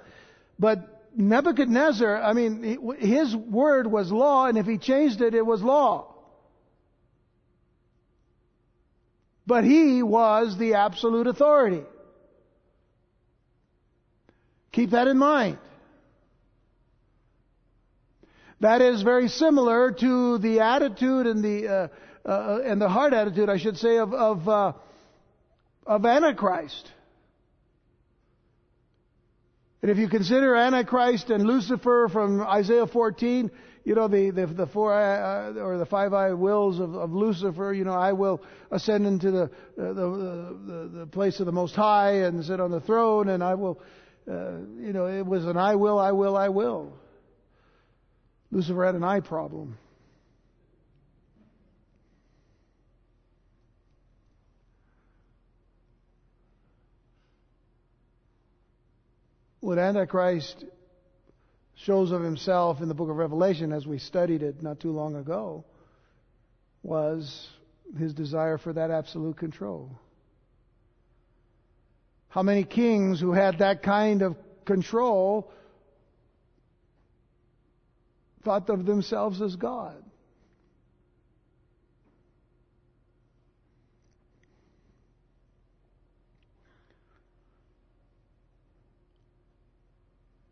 [0.57, 5.63] But Nebuchadnezzar, I mean, his word was law, and if he changed it, it was
[5.63, 6.13] law.
[9.47, 11.82] But he was the absolute authority.
[14.72, 15.57] Keep that in mind.
[18.59, 21.88] That is very similar to the attitude and the uh,
[22.30, 24.74] uh, and the heart attitude, I should say, of of, uh,
[25.86, 26.91] of Antichrist.
[29.82, 33.51] And if you consider Antichrist and Lucifer from Isaiah 14,
[33.84, 37.73] you know the the, the four uh, or the five eye wills of, of Lucifer.
[37.73, 42.23] You know, I will ascend into the, the the, the place of the Most High
[42.25, 43.82] and sit on the throne, and I will.
[44.30, 46.91] Uh, you know, it was an I will, I will, I will.
[48.51, 49.78] Lucifer had an eye problem.
[59.68, 60.63] What Antichrist
[61.76, 65.18] shows of himself in the book of Revelation, as we studied it not too long
[65.18, 65.65] ago,
[66.84, 67.49] was
[67.99, 69.91] his desire for that absolute control.
[72.30, 75.51] How many kings who had that kind of control
[78.45, 80.01] thought of themselves as God.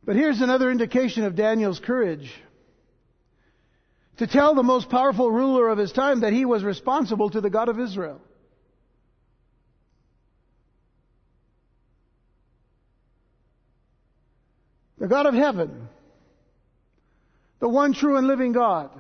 [0.05, 2.31] But here's another indication of Daniel's courage.
[4.17, 7.49] To tell the most powerful ruler of his time that he was responsible to the
[7.49, 8.21] God of Israel.
[14.97, 15.89] The God of heaven
[17.65, 18.91] the one true and living God.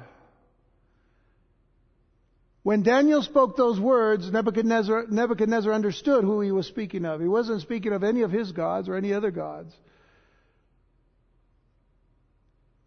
[2.63, 7.21] When Daniel spoke those words, Nebuchadnezzar, Nebuchadnezzar understood who he was speaking of.
[7.21, 9.71] He wasn't speaking of any of his gods or any other gods.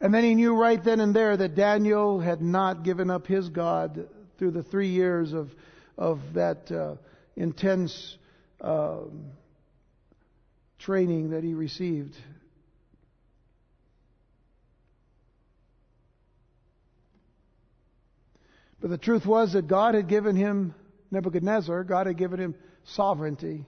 [0.00, 3.48] And then he knew right then and there that Daniel had not given up his
[3.48, 5.50] God through the three years of,
[5.96, 6.94] of that uh,
[7.36, 8.16] intense
[8.60, 9.00] uh,
[10.78, 12.16] training that he received
[18.80, 20.74] But the truth was that God had given him,
[21.10, 23.66] Nebuchadnezzar, God had given him sovereignty,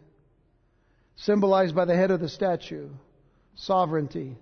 [1.16, 2.88] symbolized by the head of the statue.
[3.56, 4.36] Sovereignty.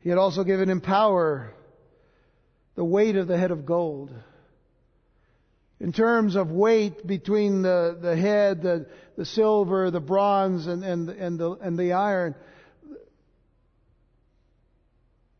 [0.00, 1.52] He had also given him power,
[2.74, 4.10] the weight of the head of gold.
[5.78, 8.86] In terms of weight between the, the head, the,
[9.16, 12.34] the silver, the bronze, and, and, and, the, and the iron,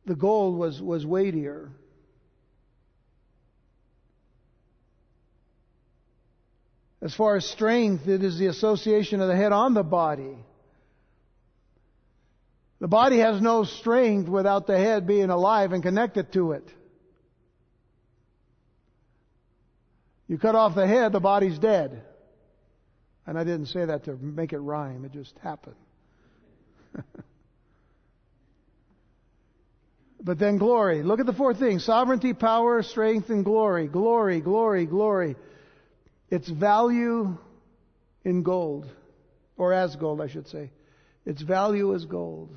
[0.07, 1.71] the gold was, was weightier.
[7.03, 10.37] As far as strength, it is the association of the head on the body.
[12.81, 16.67] The body has no strength without the head being alive and connected to it.
[20.27, 22.03] You cut off the head, the body's dead.
[23.27, 25.77] And I didn't say that to make it rhyme, it just happened.
[30.23, 31.03] but then glory.
[31.03, 33.89] Look at the four things sovereignty, power, strength, and glory.
[33.89, 35.37] Glory, glory, glory.
[36.31, 37.37] Its value
[38.25, 38.91] in gold,
[39.57, 40.71] or as gold, I should say.
[41.27, 42.57] Its value is gold.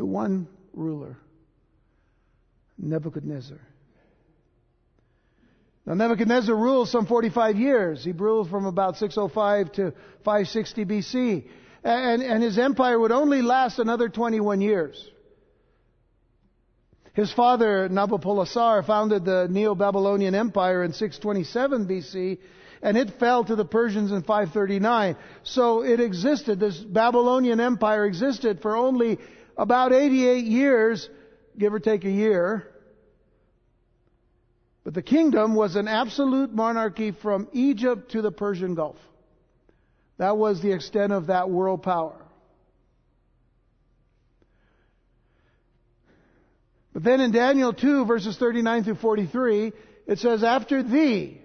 [0.00, 1.18] To one ruler,
[2.78, 3.60] Nebuchadnezzar.
[5.84, 8.02] Now, Nebuchadnezzar ruled some 45 years.
[8.02, 9.92] He ruled from about 605 to
[10.24, 11.44] 560 BC.
[11.84, 15.06] And, and his empire would only last another 21 years.
[17.12, 22.38] His father, Nabopolassar, founded the Neo-Babylonian Empire in 627 BC,
[22.80, 25.16] and it fell to the Persians in 539.
[25.42, 29.18] So it existed, this Babylonian Empire existed for only
[29.60, 31.06] about 88 years,
[31.58, 32.66] give or take a year.
[34.84, 38.96] But the kingdom was an absolute monarchy from Egypt to the Persian Gulf.
[40.16, 42.16] That was the extent of that world power.
[46.94, 49.72] But then in Daniel 2, verses 39 through 43,
[50.06, 51.38] it says, After thee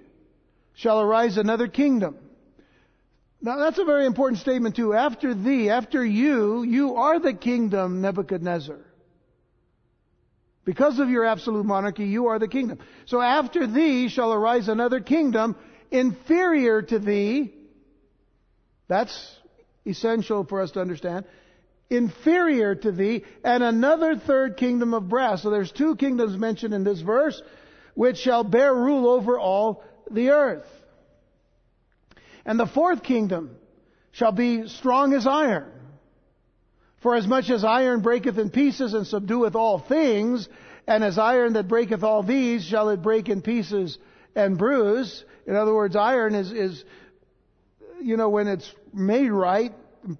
[0.73, 2.15] shall arise another kingdom.
[3.41, 4.93] Now that's a very important statement too.
[4.93, 8.79] After thee, after you, you are the kingdom, Nebuchadnezzar.
[10.63, 12.79] Because of your absolute monarchy, you are the kingdom.
[13.05, 15.55] So after thee shall arise another kingdom
[15.91, 17.53] inferior to thee.
[18.87, 19.35] That's
[19.85, 21.25] essential for us to understand
[21.89, 25.43] inferior to thee, and another third kingdom of brass.
[25.43, 27.41] So there's two kingdoms mentioned in this verse,
[27.93, 30.65] which shall bear rule over all the earth.
[32.45, 33.55] And the fourth kingdom
[34.11, 35.71] shall be strong as iron.
[37.01, 40.47] For as much as iron breaketh in pieces and subdueth all things,
[40.87, 43.97] and as iron that breaketh all these shall it break in pieces
[44.35, 45.23] and bruise.
[45.45, 46.83] In other words, iron is, is
[48.01, 49.73] you know, when it's made right,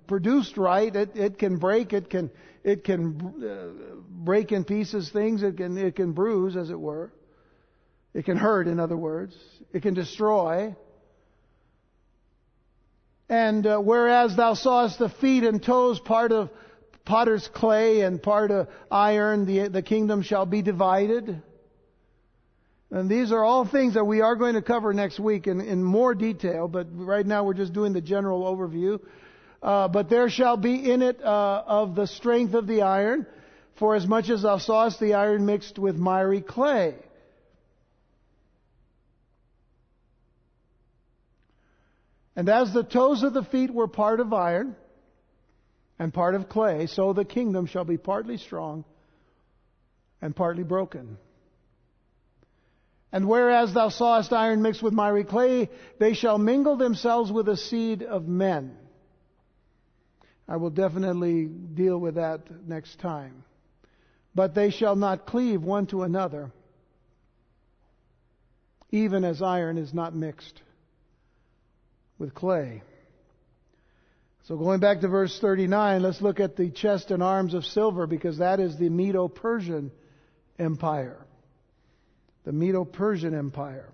[0.08, 2.32] produced right, it, it can break, it can,
[2.64, 7.12] it can uh, break in pieces things, it can, it can bruise, as it were.
[8.14, 9.36] It can hurt, in other words.
[9.74, 10.76] It can destroy.
[13.28, 16.50] And uh, whereas thou sawest the feet and toes part of
[17.06, 21.42] potter's clay and part of iron, the, the kingdom shall be divided.
[22.92, 25.84] And these are all things that we are going to cover next week in, in
[25.84, 29.00] more detail, but right now we're just doing the general overview.
[29.62, 33.26] Uh, but there shall be in it uh, of the strength of the iron,
[33.78, 36.96] for as much as thou sawest the iron mixed with miry clay.
[42.36, 44.76] And as the toes of the feet were part of iron
[45.98, 48.84] and part of clay, so the kingdom shall be partly strong
[50.22, 51.18] and partly broken.
[53.12, 55.70] And whereas thou sawest iron mixed with miry clay,
[56.00, 58.76] they shall mingle themselves with the seed of men.
[60.48, 63.46] I will definitely deal with that next time.
[64.36, 66.52] But they shall not cleave one to another,
[68.92, 70.62] even as iron is not mixed
[72.18, 72.82] with clay.
[74.44, 78.06] So going back to verse 39, let's look at the chest and arms of silver
[78.06, 79.92] because that is the Medo-Persian
[80.60, 81.26] Empire.
[82.44, 83.90] The Medo-Persian Empire.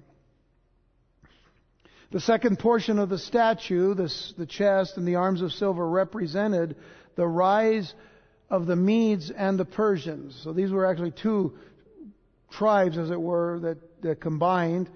[2.12, 6.76] The second portion of the statue, this, the chest and the arms of silver, represented
[7.16, 7.94] the rise
[8.50, 10.38] of the Medes and the Persians.
[10.44, 11.54] So these were actually two
[12.52, 14.90] tribes, as it were, that, that combined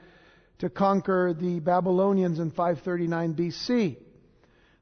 [0.65, 3.97] to conquer the Babylonians in 539 BC.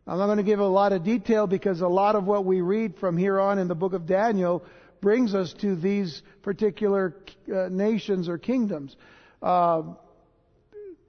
[0.07, 2.61] I'm not going to give a lot of detail because a lot of what we
[2.61, 4.63] read from here on in the book of Daniel
[5.01, 7.17] brings us to these particular
[7.53, 8.95] uh, nations or kingdoms.
[9.41, 9.83] Uh,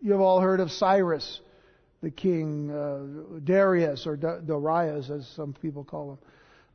[0.03, 1.41] you've all heard of Cyrus,
[2.03, 6.19] the king, uh, Darius, or Darius, as some people call him.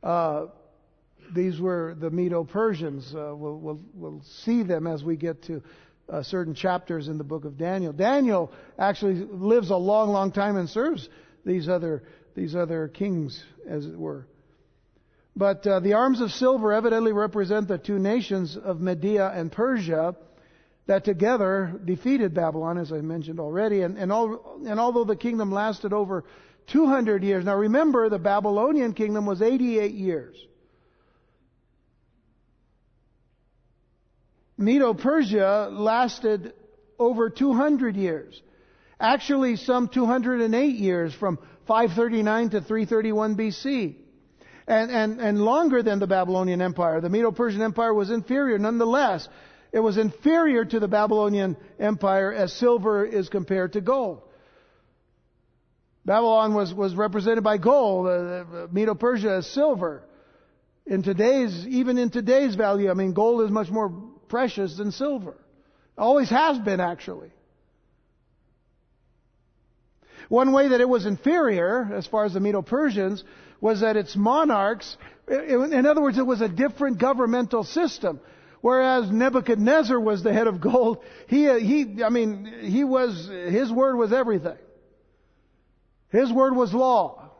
[0.02, 0.46] Uh,
[1.34, 3.14] these were the Medo Persians.
[3.14, 5.62] Uh, we'll, we'll, we'll see them as we get to
[6.10, 7.92] uh, certain chapters in the book of Daniel.
[7.92, 11.08] Daniel actually lives a long, long time and serves
[11.44, 12.02] these other
[12.34, 14.26] these other kings, as it were.
[15.36, 20.16] But uh, the arms of silver evidently represent the two nations of Media and Persia
[20.86, 23.82] that together defeated Babylon, as I mentioned already.
[23.82, 26.24] And, and, all, and although the kingdom lasted over
[26.68, 30.36] 200 years, now remember the Babylonian kingdom was 88 years.
[34.60, 36.52] Medo Persia lasted
[36.98, 38.40] over 200 years.
[39.00, 43.96] Actually, some 208 years from 539 to 331 BC.
[44.66, 47.00] And, and, and longer than the Babylonian Empire.
[47.00, 49.26] The Medo Persian Empire was inferior nonetheless.
[49.72, 54.22] It was inferior to the Babylonian Empire as silver is compared to gold.
[56.04, 60.02] Babylon was, was represented by gold, uh, Medo Persia is silver.
[60.86, 65.34] In today's, even in today's value, I mean, gold is much more precious than silver.
[65.98, 67.30] Always has been, actually.
[70.30, 73.22] One way that it was inferior, as far as the Medo Persians,
[73.60, 74.96] was that its monarchs,
[75.28, 78.20] in other words, it was a different governmental system.
[78.60, 83.96] Whereas Nebuchadnezzar was the head of gold, he, he, I mean, he was, his word
[83.96, 84.58] was everything.
[86.10, 87.30] His word was law.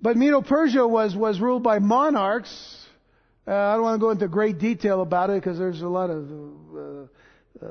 [0.00, 2.77] But Medo Persia was, was ruled by monarchs
[3.48, 6.10] uh, I don't want to go into great detail about it because there's a lot
[6.10, 7.06] of uh,
[7.64, 7.66] uh,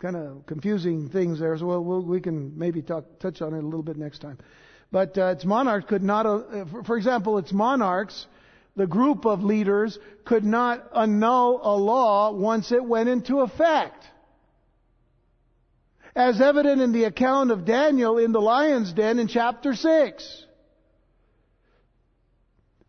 [0.00, 1.56] kind of confusing things there.
[1.56, 4.38] So we'll, we'll, we can maybe talk, touch on it a little bit next time.
[4.90, 8.26] But uh, its monarchs could not, uh, for, for example, its monarchs,
[8.74, 14.04] the group of leaders, could not annul a law once it went into effect.
[16.16, 20.46] As evident in the account of Daniel in the lion's den in chapter 6.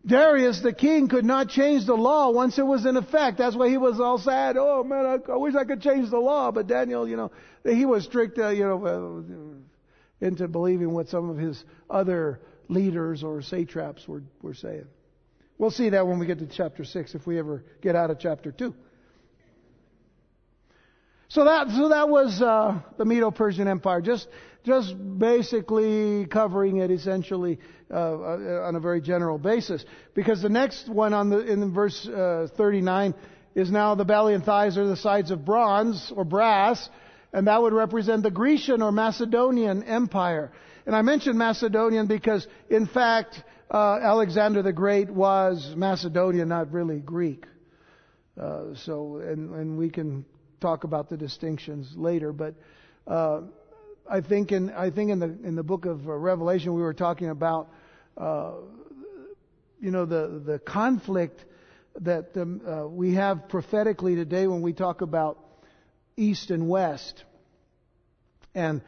[0.06, 3.39] Darius the king could not change the law once it was in effect.
[3.39, 4.56] That's why he was all sad.
[4.58, 6.51] Oh man, I, I wish I could change the law.
[6.51, 7.32] But Daniel, you know,
[7.64, 13.24] he was strict, uh, you know, uh, into believing what some of his other leaders
[13.24, 14.86] or satraps were, were saying.
[15.58, 18.20] We'll see that when we get to chapter 6 if we ever get out of
[18.20, 18.74] chapter 2.
[21.30, 24.01] So that, so that was uh, the Medo-Persian Empire.
[24.01, 24.28] Just
[24.66, 27.59] just basically covering it essentially
[27.91, 29.86] uh, uh, on a very general basis.
[30.13, 33.13] Because the next one on the, in verse uh, 39
[33.53, 36.89] is now the belly and thighs are the sides of bronze or brass,
[37.32, 40.51] and that would represent the Grecian or Macedonian Empire.
[40.86, 43.41] And I mentioned Macedonian because, in fact,
[43.72, 47.45] uh, Alexander the Great was Macedonian, not really Greek.
[48.39, 50.26] Uh, so, and, and we can
[50.59, 52.55] talk about the distinctions later, but
[53.07, 53.41] uh,
[54.10, 57.30] I think in I think in the in the book of Revelation we were talking
[57.30, 57.70] about
[58.18, 58.53] uh,
[59.80, 61.43] you know the the conflict
[62.01, 65.39] that um, uh, we have prophetically today when we talk about
[66.18, 67.24] east and west,
[68.53, 68.82] and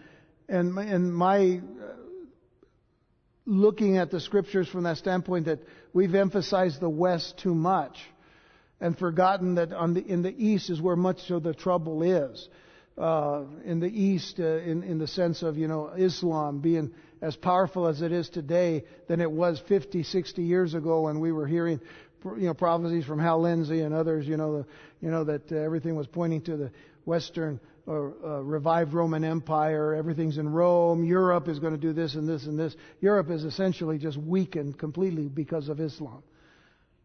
[0.48, 1.94] and and my uh,
[3.46, 5.60] looking at the scriptures from that standpoint that
[5.94, 7.98] we've emphasized the west too much
[8.80, 12.48] and forgotten that on the, in the east is where much of the trouble is.
[12.98, 16.92] Uh, in the east, uh, in, in the sense of you know Islam being
[17.22, 21.32] as powerful as it is today than it was 50, 60 years ago when we
[21.32, 21.80] were hearing
[22.24, 24.28] you know prophecies from Hal Lindsey and others.
[24.28, 24.66] You know, the,
[25.02, 26.72] you know that uh, everything was pointing to the
[27.06, 29.94] Western or uh, revived Roman Empire.
[29.94, 31.04] Everything's in Rome.
[31.04, 32.76] Europe is going to do this and this and this.
[33.00, 36.24] Europe is essentially just weakened completely because of Islam.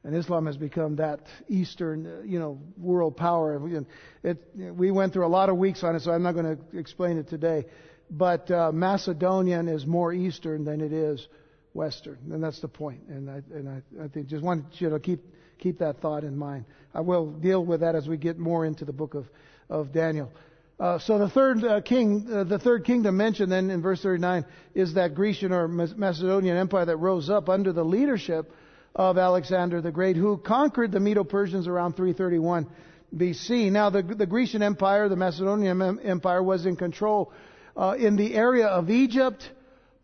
[0.05, 3.86] And Islam has become that Eastern, uh, you know, world power.
[4.24, 6.78] It, we went through a lot of weeks on it, so I'm not going to
[6.78, 7.66] explain it today.
[8.11, 11.26] But uh, Macedonian is more Eastern than it is
[11.72, 13.03] Western, and that's the point.
[13.09, 15.20] And I, and I, I think just want you to keep
[15.59, 16.64] keep that thought in mind.
[16.92, 19.26] I will deal with that as we get more into the book of
[19.70, 20.32] of Daniel.
[20.80, 24.44] Uh, so the third uh, king, uh, the third kingdom mentioned then in verse 39
[24.74, 28.50] is that Grecian or Macedonian empire that rose up under the leadership
[28.95, 32.68] of Alexander the Great, who conquered the Medo-Persians around 331
[33.14, 33.70] BC.
[33.70, 37.32] Now the, the Grecian empire, the Macedonian empire, was in control
[37.76, 39.51] uh, in the area of Egypt,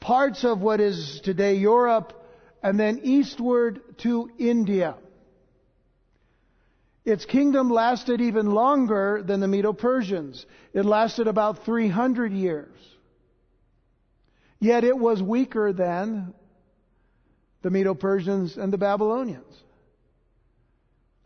[0.00, 2.14] parts of what is today Europe,
[2.62, 4.96] and then eastward to India.
[7.04, 10.44] Its kingdom lasted even longer than the Medo Persians.
[10.74, 12.76] It lasted about 300 years.
[14.60, 16.34] Yet it was weaker than
[17.68, 19.54] the Medo Persians and the Babylonians.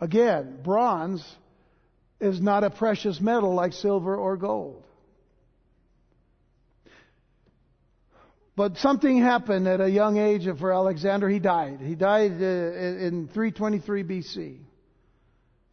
[0.01, 1.25] Again, bronze
[2.19, 4.83] is not a precious metal like silver or gold.
[8.57, 11.29] But something happened at a young age for Alexander.
[11.29, 11.79] He died.
[11.81, 14.59] He died uh, in 323 BC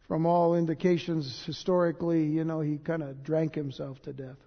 [0.06, 4.38] from all indications historically, you know, he kind of drank himself to death.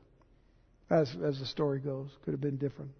[0.90, 2.92] As, as the story goes, could have been different.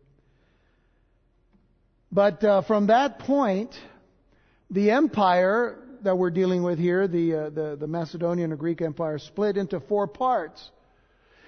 [2.14, 3.72] But uh, from that point,
[4.70, 9.18] the empire that we're dealing with here, the, uh, the, the Macedonian or Greek empire,
[9.18, 10.70] split into four parts.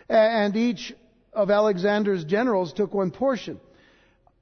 [0.10, 0.92] And each
[1.34, 3.60] of Alexander's generals took one portion.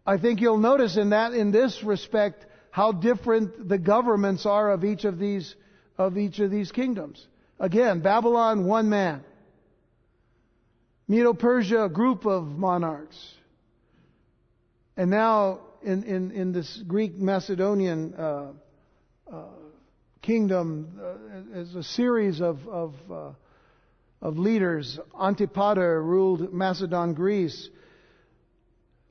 [0.06, 4.86] I think you'll notice in that, in this respect, how different the governments are of
[4.86, 5.54] each of these
[5.98, 7.28] of each of these kingdoms.
[7.60, 9.24] Again, Babylon, one man.
[11.08, 13.18] Medo Persia, a group of monarchs.
[14.98, 18.52] And now, in, in, in this Greek Macedonian uh,
[19.32, 19.44] uh,
[20.22, 23.32] kingdom, uh, is a series of, of, uh,
[24.22, 25.00] of leaders.
[25.20, 27.70] Antipater ruled Macedon, Greece.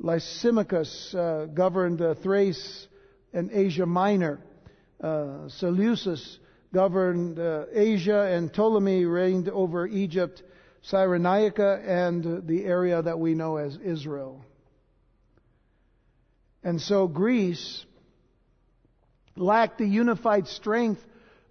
[0.01, 2.89] Lysimachus uh, governed uh, Thrace
[3.33, 4.41] and Asia Minor.
[5.49, 6.39] Seleucus
[6.73, 7.37] governed
[7.73, 10.45] Asia, and Ptolemy reigned over Egypt,
[10.89, 14.45] Cyrenaica, and the area that we know as Israel.
[16.65, 17.85] And so Greece
[19.37, 21.05] lacked the unified strength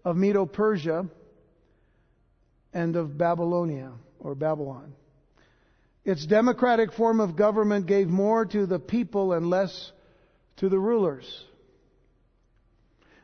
[0.05, 1.07] of Medo Persia
[2.73, 4.93] and of Babylonia or Babylon.
[6.03, 9.91] Its democratic form of government gave more to the people and less
[10.57, 11.45] to the rulers.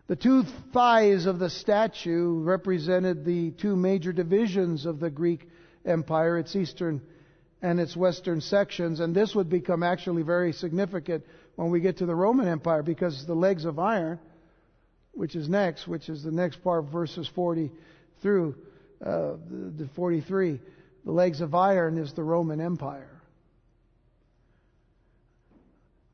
[0.08, 5.50] The two thighs of the statue represented the two major divisions of the Greek
[5.86, 7.02] Empire, its eastern
[7.62, 11.24] and its western sections, and this would become actually very significant
[11.56, 14.20] when we get to the Roman Empire because the legs of iron,
[15.14, 17.72] which is next, which is the next part of verses 40
[18.22, 18.56] through
[19.04, 20.60] uh, the 43,
[21.06, 23.10] the legs of iron is the Roman Empire.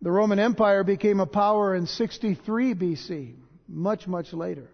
[0.01, 3.35] The Roman Empire became a power in 63 BC
[3.67, 4.69] much, much later.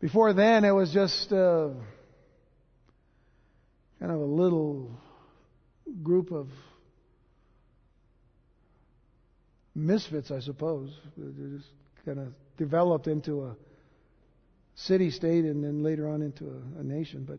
[0.00, 1.70] Before then, it was just uh,
[3.98, 4.93] kind of a little
[6.04, 6.48] group of
[9.74, 10.90] misfits, I suppose.
[11.16, 11.70] They just
[12.04, 13.56] kind of developed into a
[14.76, 17.24] city state and then later on into a, a nation.
[17.26, 17.38] But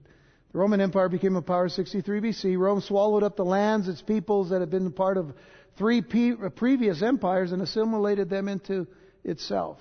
[0.51, 2.57] the Roman Empire became a power 63 BC.
[2.57, 5.33] Rome swallowed up the lands, its peoples that had been part of
[5.77, 8.87] three uh, previous empires and assimilated them into
[9.23, 9.77] itself.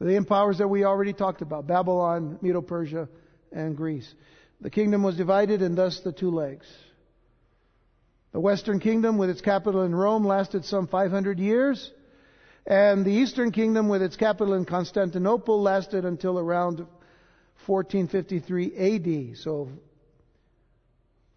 [0.00, 3.08] The empires that we already talked about Babylon, Medo Persia,
[3.52, 4.12] and Greece.
[4.60, 6.66] The kingdom was divided, and thus the two legs.
[8.32, 11.92] The Western kingdom, with its capital in Rome, lasted some 500 years,
[12.66, 16.78] and the Eastern kingdom, with its capital in Constantinople, lasted until around
[17.66, 19.36] 1453 AD.
[19.38, 19.68] So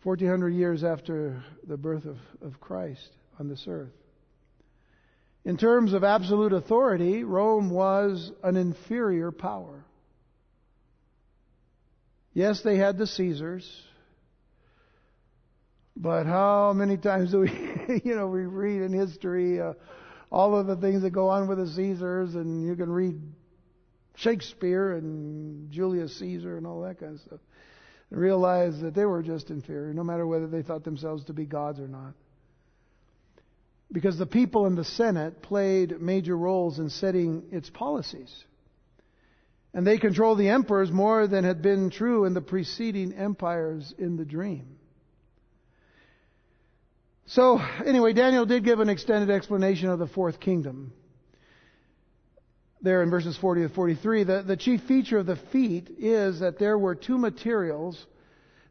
[0.04, 3.92] 1400 years after the birth of, of Christ on this earth.
[5.44, 9.84] In terms of absolute authority, Rome was an inferior power.
[12.34, 13.68] Yes, they had the Caesars.
[15.98, 19.74] But how many times do we, you know, we read in history uh,
[20.32, 23.22] all of the things that go on with the Caesars, and you can read
[24.16, 27.40] Shakespeare and Julius Caesar and all that kind of stuff,
[28.12, 31.46] and realize that they were just inferior, no matter whether they thought themselves to be
[31.46, 32.14] gods or not.
[33.92, 38.34] Because the people in the Senate played major roles in setting its policies.
[39.74, 44.18] And they controlled the emperors more than had been true in the preceding empires in
[44.18, 44.78] the dream.
[47.28, 50.94] So, anyway, Daniel did give an extended explanation of the fourth kingdom.
[52.82, 56.60] There in verses 40 to 43, the, the chief feature of the feet is that
[56.60, 58.06] there were two materials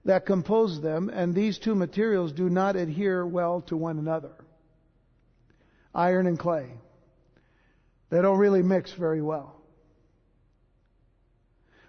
[0.04, 4.32] that compose them, and these two materials do not adhere well to one another
[5.92, 6.68] iron and clay.
[8.10, 9.60] They don't really mix very well.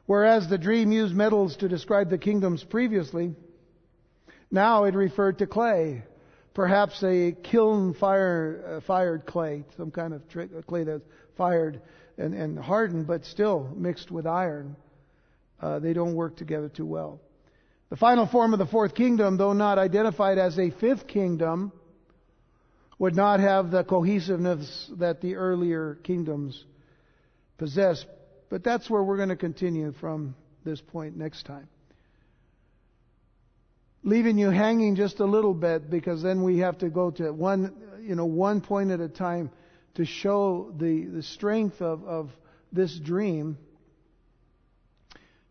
[0.05, 3.35] Whereas the dream used metals to describe the kingdoms previously,
[4.51, 6.03] now it referred to clay
[6.55, 11.03] perhaps a kiln fire, uh, fired clay, some kind of tri- uh, clay that's
[11.37, 11.81] fired
[12.17, 14.75] and, and, hardened, but still mixed with iron.
[15.61, 17.19] Uh, they don't work together too well.
[17.89, 21.71] The final form of the fourth kingdom, though not identified as a fifth kingdom,
[22.97, 26.63] would not have the cohesiveness that the earlier kingdoms
[27.57, 28.07] possessed.
[28.49, 31.67] But that's where we're going to continue from this point next time
[34.05, 37.73] leaving you hanging just a little bit because then we have to go to one,
[38.01, 39.49] you know, one point at a time
[39.95, 42.29] to show the, the strength of, of
[42.71, 43.57] this dream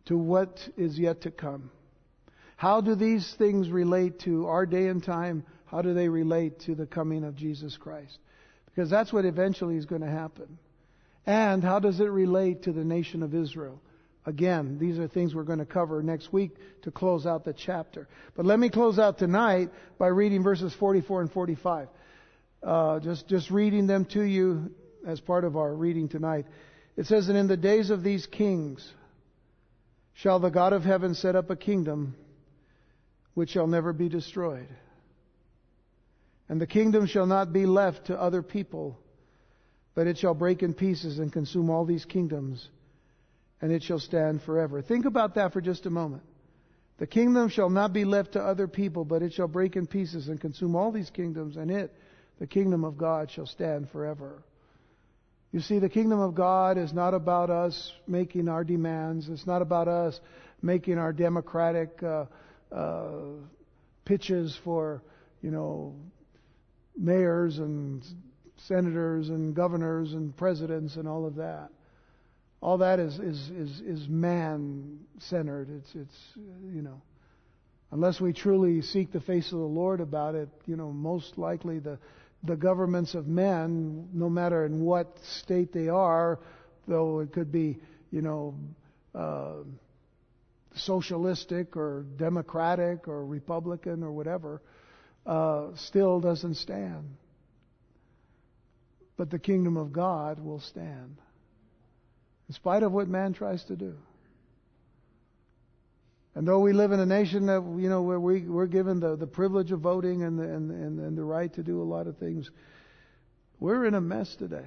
[0.06, 1.70] to what is yet to come.
[2.56, 5.44] How do these things relate to our day and time?
[5.66, 8.16] How do they relate to the coming of Jesus Christ?
[8.66, 10.58] Because that's what eventually is going to happen.
[11.26, 13.80] And how does it relate to the nation of Israel?
[14.26, 16.52] Again, these are things we're going to cover next week
[16.82, 18.08] to close out the chapter.
[18.34, 21.88] But let me close out tonight by reading verses 44 and 45.
[22.62, 24.70] Uh, just, just reading them to you
[25.06, 26.46] as part of our reading tonight.
[26.96, 28.90] It says, And in the days of these kings
[30.14, 32.16] shall the God of heaven set up a kingdom
[33.34, 34.68] which shall never be destroyed.
[36.48, 38.98] And the kingdom shall not be left to other people,
[39.94, 42.66] but it shall break in pieces and consume all these kingdoms
[43.60, 44.82] and it shall stand forever.
[44.82, 46.22] Think about that for just a moment.
[46.98, 50.28] The kingdom shall not be left to other people, but it shall break in pieces
[50.28, 51.92] and consume all these kingdoms, and it,
[52.38, 54.42] the kingdom of God, shall stand forever.
[55.50, 59.28] You see, the kingdom of God is not about us making our demands.
[59.28, 60.18] It's not about us
[60.62, 62.26] making our democratic uh,
[62.72, 63.12] uh,
[64.04, 65.02] pitches for,
[65.42, 65.94] you know,
[66.96, 68.04] mayors and
[68.66, 71.70] senators and governors and presidents and all of that
[72.64, 75.68] all that is is is, is man centered.
[75.68, 76.16] It's it's
[76.72, 77.02] you know,
[77.90, 81.78] unless we truly seek the face of the Lord about it, you know, most likely
[81.78, 81.98] the
[82.42, 86.38] the governments of men, no matter in what state they are,
[86.88, 87.78] though it could be
[88.10, 88.54] you know.
[89.14, 89.62] Uh,
[90.76, 94.60] socialistic or democratic or republican or whatever,
[95.24, 97.16] uh, still doesn't stand.
[99.16, 101.16] But the kingdom of God will stand
[102.48, 103.94] in spite of what man tries to do.
[106.34, 109.16] And though we live in a nation that you know where we we're given the,
[109.16, 112.06] the privilege of voting and the, and, and, and the right to do a lot
[112.08, 112.50] of things,
[113.60, 114.66] we're in a mess today.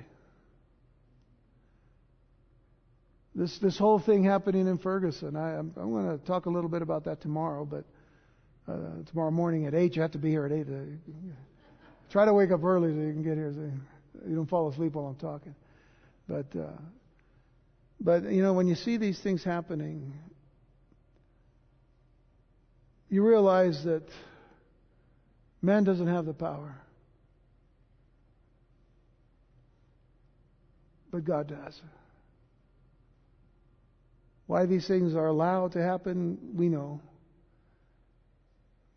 [3.35, 6.69] This this whole thing happening in Ferguson, I, I'm, I'm going to talk a little
[6.69, 7.83] bit about that tomorrow, but
[8.71, 10.67] uh, tomorrow morning at eight, you have to be here at eight.
[10.67, 11.33] Uh,
[12.11, 14.93] try to wake up early so you can get here, so you don't fall asleep
[14.93, 15.53] while I'm talking.
[16.27, 16.71] But uh,
[17.99, 20.13] but, you know, when you see these things happening,
[23.09, 24.03] you realize that
[25.61, 26.75] man doesn't have the power.
[31.11, 31.81] But God does.
[34.45, 37.01] Why these things are allowed to happen, we know.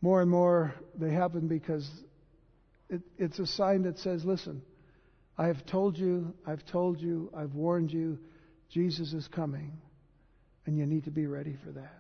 [0.01, 1.89] More and more, they happen because
[2.89, 4.63] it, it's a sign that says, listen,
[5.37, 8.19] I have told you, I've told you, I've warned you,
[8.71, 9.73] Jesus is coming,
[10.67, 11.99] and you need to be ready for that.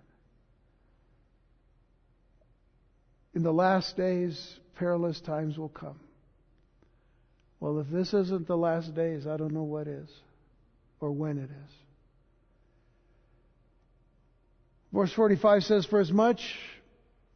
[3.35, 6.01] In the last days, perilous times will come.
[7.61, 10.09] Well, if this isn't the last days, I don't know what is
[11.01, 11.73] or when it is.
[14.93, 16.41] Verse 45 says, For as much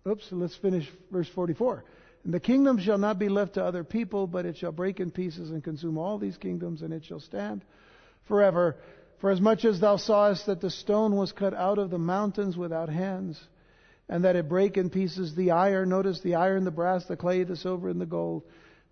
[0.07, 1.85] Oops, let's finish verse 44.
[2.25, 5.11] And the kingdom shall not be left to other people, but it shall break in
[5.11, 7.65] pieces and consume all these kingdoms, and it shall stand
[8.29, 8.77] forever.
[9.19, 12.57] For as much as thou sawest that the stone was cut out of the mountains
[12.57, 13.41] without hands,
[14.09, 17.43] and that it break in pieces the iron, notice the iron, the brass, the clay,
[17.45, 18.43] the silver, and the gold,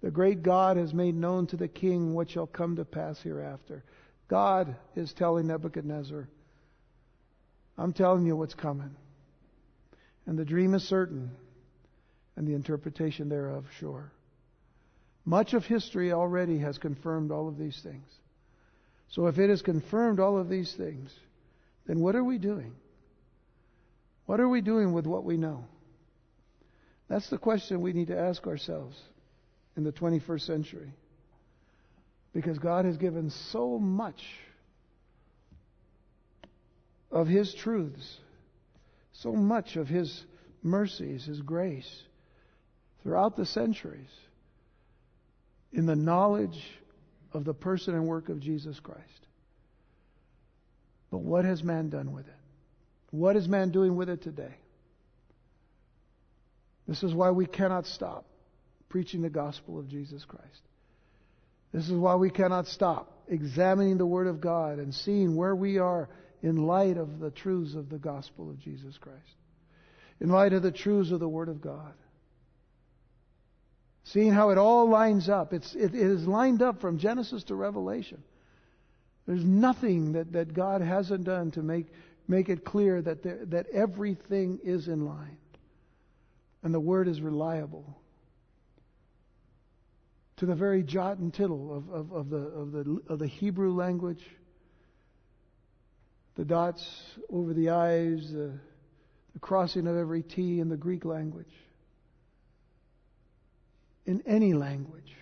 [0.01, 3.85] the great God has made known to the king what shall come to pass hereafter.
[4.29, 6.29] God is telling Nebuchadnezzar,
[7.77, 8.97] I'm telling you what's coming.
[10.27, 11.31] And the dream is certain,
[12.37, 14.13] and the interpretation thereof sure.
[15.25, 18.07] Much of history already has confirmed all of these things.
[19.13, 21.11] So if it has confirmed all of these things,
[21.87, 22.73] then what are we doing?
[24.27, 25.65] What are we doing with what we know?
[27.09, 28.99] That's the question we need to ask ourselves
[29.77, 30.95] in the 21st century.
[32.33, 34.25] Because God has given so much
[37.11, 38.17] of His truths,
[39.13, 40.25] so much of His
[40.63, 42.03] mercies, His grace
[43.03, 44.09] throughout the centuries
[45.71, 46.63] in the knowledge
[47.35, 49.03] of the person and work of Jesus Christ.
[51.11, 52.35] But what has man done with it?
[53.11, 54.55] What is man doing with it today?
[56.89, 58.25] This is why we cannot stop
[58.89, 60.63] preaching the gospel of Jesus Christ.
[61.73, 65.79] This is why we cannot stop examining the Word of God and seeing where we
[65.79, 66.09] are
[66.43, 69.19] in light of the truths of the gospel of Jesus Christ,
[70.21, 71.93] in light of the truths of the Word of God.
[74.05, 75.53] Seeing how it all lines up.
[75.53, 78.23] It's, it, it is lined up from Genesis to Revelation.
[79.27, 81.87] There's nothing that, that God hasn't done to make,
[82.27, 85.37] make it clear that, there, that everything is in line.
[86.65, 87.97] And the Word is reliable
[90.43, 93.73] to the very jot and tittle of, of, of, the, of, the, of the Hebrew
[93.73, 94.25] language,
[96.35, 96.85] the dots
[97.31, 98.53] over the I's, the,
[99.35, 101.53] the crossing of every T in the Greek language.
[104.07, 105.17] In any language,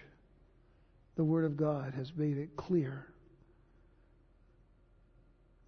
[1.17, 3.07] the Word of God has made it clear.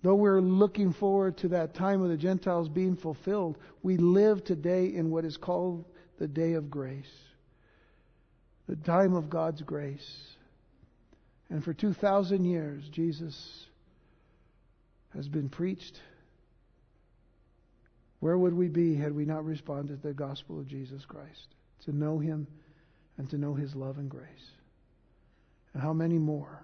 [0.02, 4.86] Though we're looking forward to that time of the Gentiles being fulfilled, we live today
[4.86, 5.84] in what is called
[6.18, 7.06] the day of grace
[8.68, 10.36] the time of God's grace.
[11.50, 13.66] And for 2,000 years, Jesus
[15.14, 16.00] has been preached.
[18.20, 21.54] Where would we be had we not responded to the gospel of Jesus Christ?
[21.84, 22.46] To know Him
[23.22, 24.50] and to know His love and grace.
[25.72, 26.60] And how many more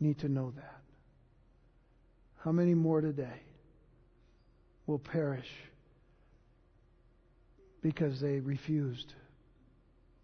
[0.00, 0.80] need to know that?
[2.38, 3.42] How many more today
[4.88, 5.48] will perish
[7.80, 9.14] because they refused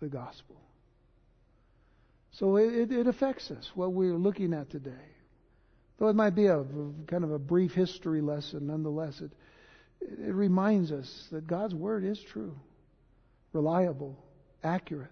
[0.01, 0.57] the gospel.
[2.33, 4.91] So it, it, affects us, what we're looking at today.
[5.99, 6.65] Though it might be a,
[7.07, 9.31] kind of a brief history lesson, nonetheless, it,
[10.01, 12.57] it reminds us that God's Word is true,
[13.53, 14.19] reliable,
[14.63, 15.11] accurate,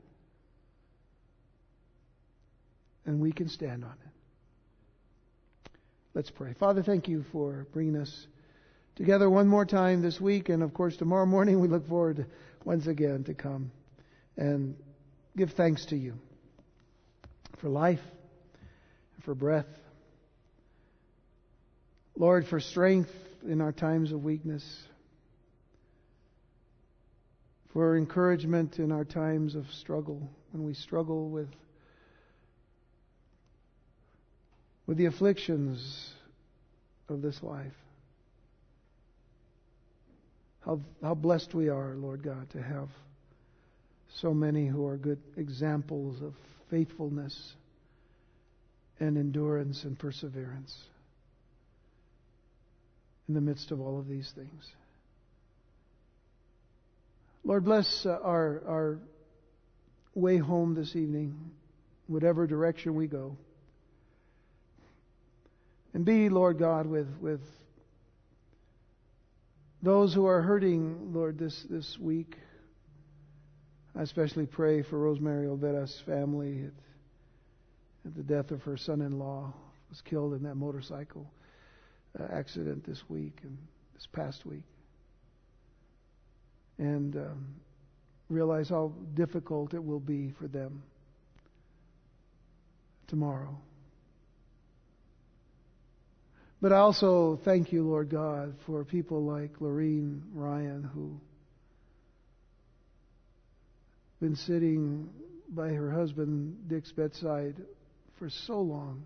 [3.06, 5.70] and we can stand on it.
[6.14, 6.54] Let's pray.
[6.58, 8.26] Father, thank you for bringing us
[8.96, 12.26] together one more time this week, and of course, tomorrow morning we look forward
[12.64, 13.70] once again to come
[14.36, 14.76] and
[15.36, 16.14] give thanks to you
[17.60, 18.00] for life,
[19.24, 19.66] for breath.
[22.16, 23.10] Lord, for strength
[23.46, 24.64] in our times of weakness,
[27.72, 31.48] for encouragement in our times of struggle, when we struggle with,
[34.86, 36.10] with the afflictions
[37.08, 37.72] of this life.
[40.64, 42.88] How, how blessed we are, Lord God, to have
[44.16, 46.34] so many who are good examples of
[46.70, 47.54] faithfulness
[48.98, 50.76] and endurance and perseverance
[53.28, 54.72] in the midst of all of these things.
[57.50, 58.98] Lord, bless uh, our, our
[60.14, 61.50] way home this evening,
[62.06, 63.36] whatever direction we go.
[65.92, 67.40] And be, Lord God, with, with
[69.82, 72.36] those who are hurting, Lord, this, this week.
[73.96, 76.72] I especially pray for Rosemary Olvera's family at,
[78.06, 79.52] at the death of her son-in-law
[79.88, 81.28] was killed in that motorcycle
[82.16, 83.58] uh, accident this week and
[83.96, 84.69] this past week.
[86.80, 87.54] And um,
[88.28, 90.82] realize how difficult it will be for them
[93.06, 93.56] tomorrow.
[96.62, 101.20] But I also thank you, Lord God, for people like Lorene Ryan who
[104.20, 105.08] been sitting
[105.48, 107.56] by her husband Dick's bedside
[108.18, 109.04] for so long,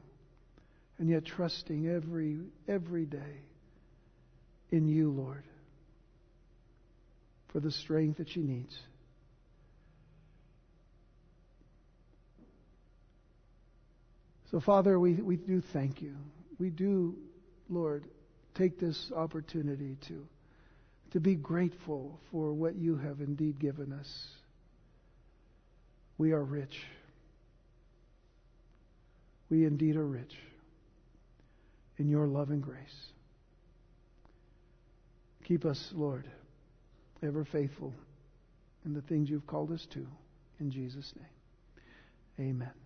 [0.99, 3.43] and yet trusting every every day
[4.71, 5.45] in you, Lord,
[7.55, 8.77] for the strength that she needs.
[14.51, 16.17] So, Father, we, we do thank you.
[16.59, 17.15] We do,
[17.69, 18.07] Lord,
[18.57, 20.27] take this opportunity to,
[21.13, 24.09] to be grateful for what you have indeed given us.
[26.19, 26.77] We are rich.
[29.49, 30.35] We indeed are rich
[31.99, 32.81] in your love and grace.
[35.45, 36.29] Keep us, Lord,
[37.23, 37.93] ever faithful
[38.85, 40.07] in the things you've called us to.
[40.61, 42.84] In Jesus' name, amen.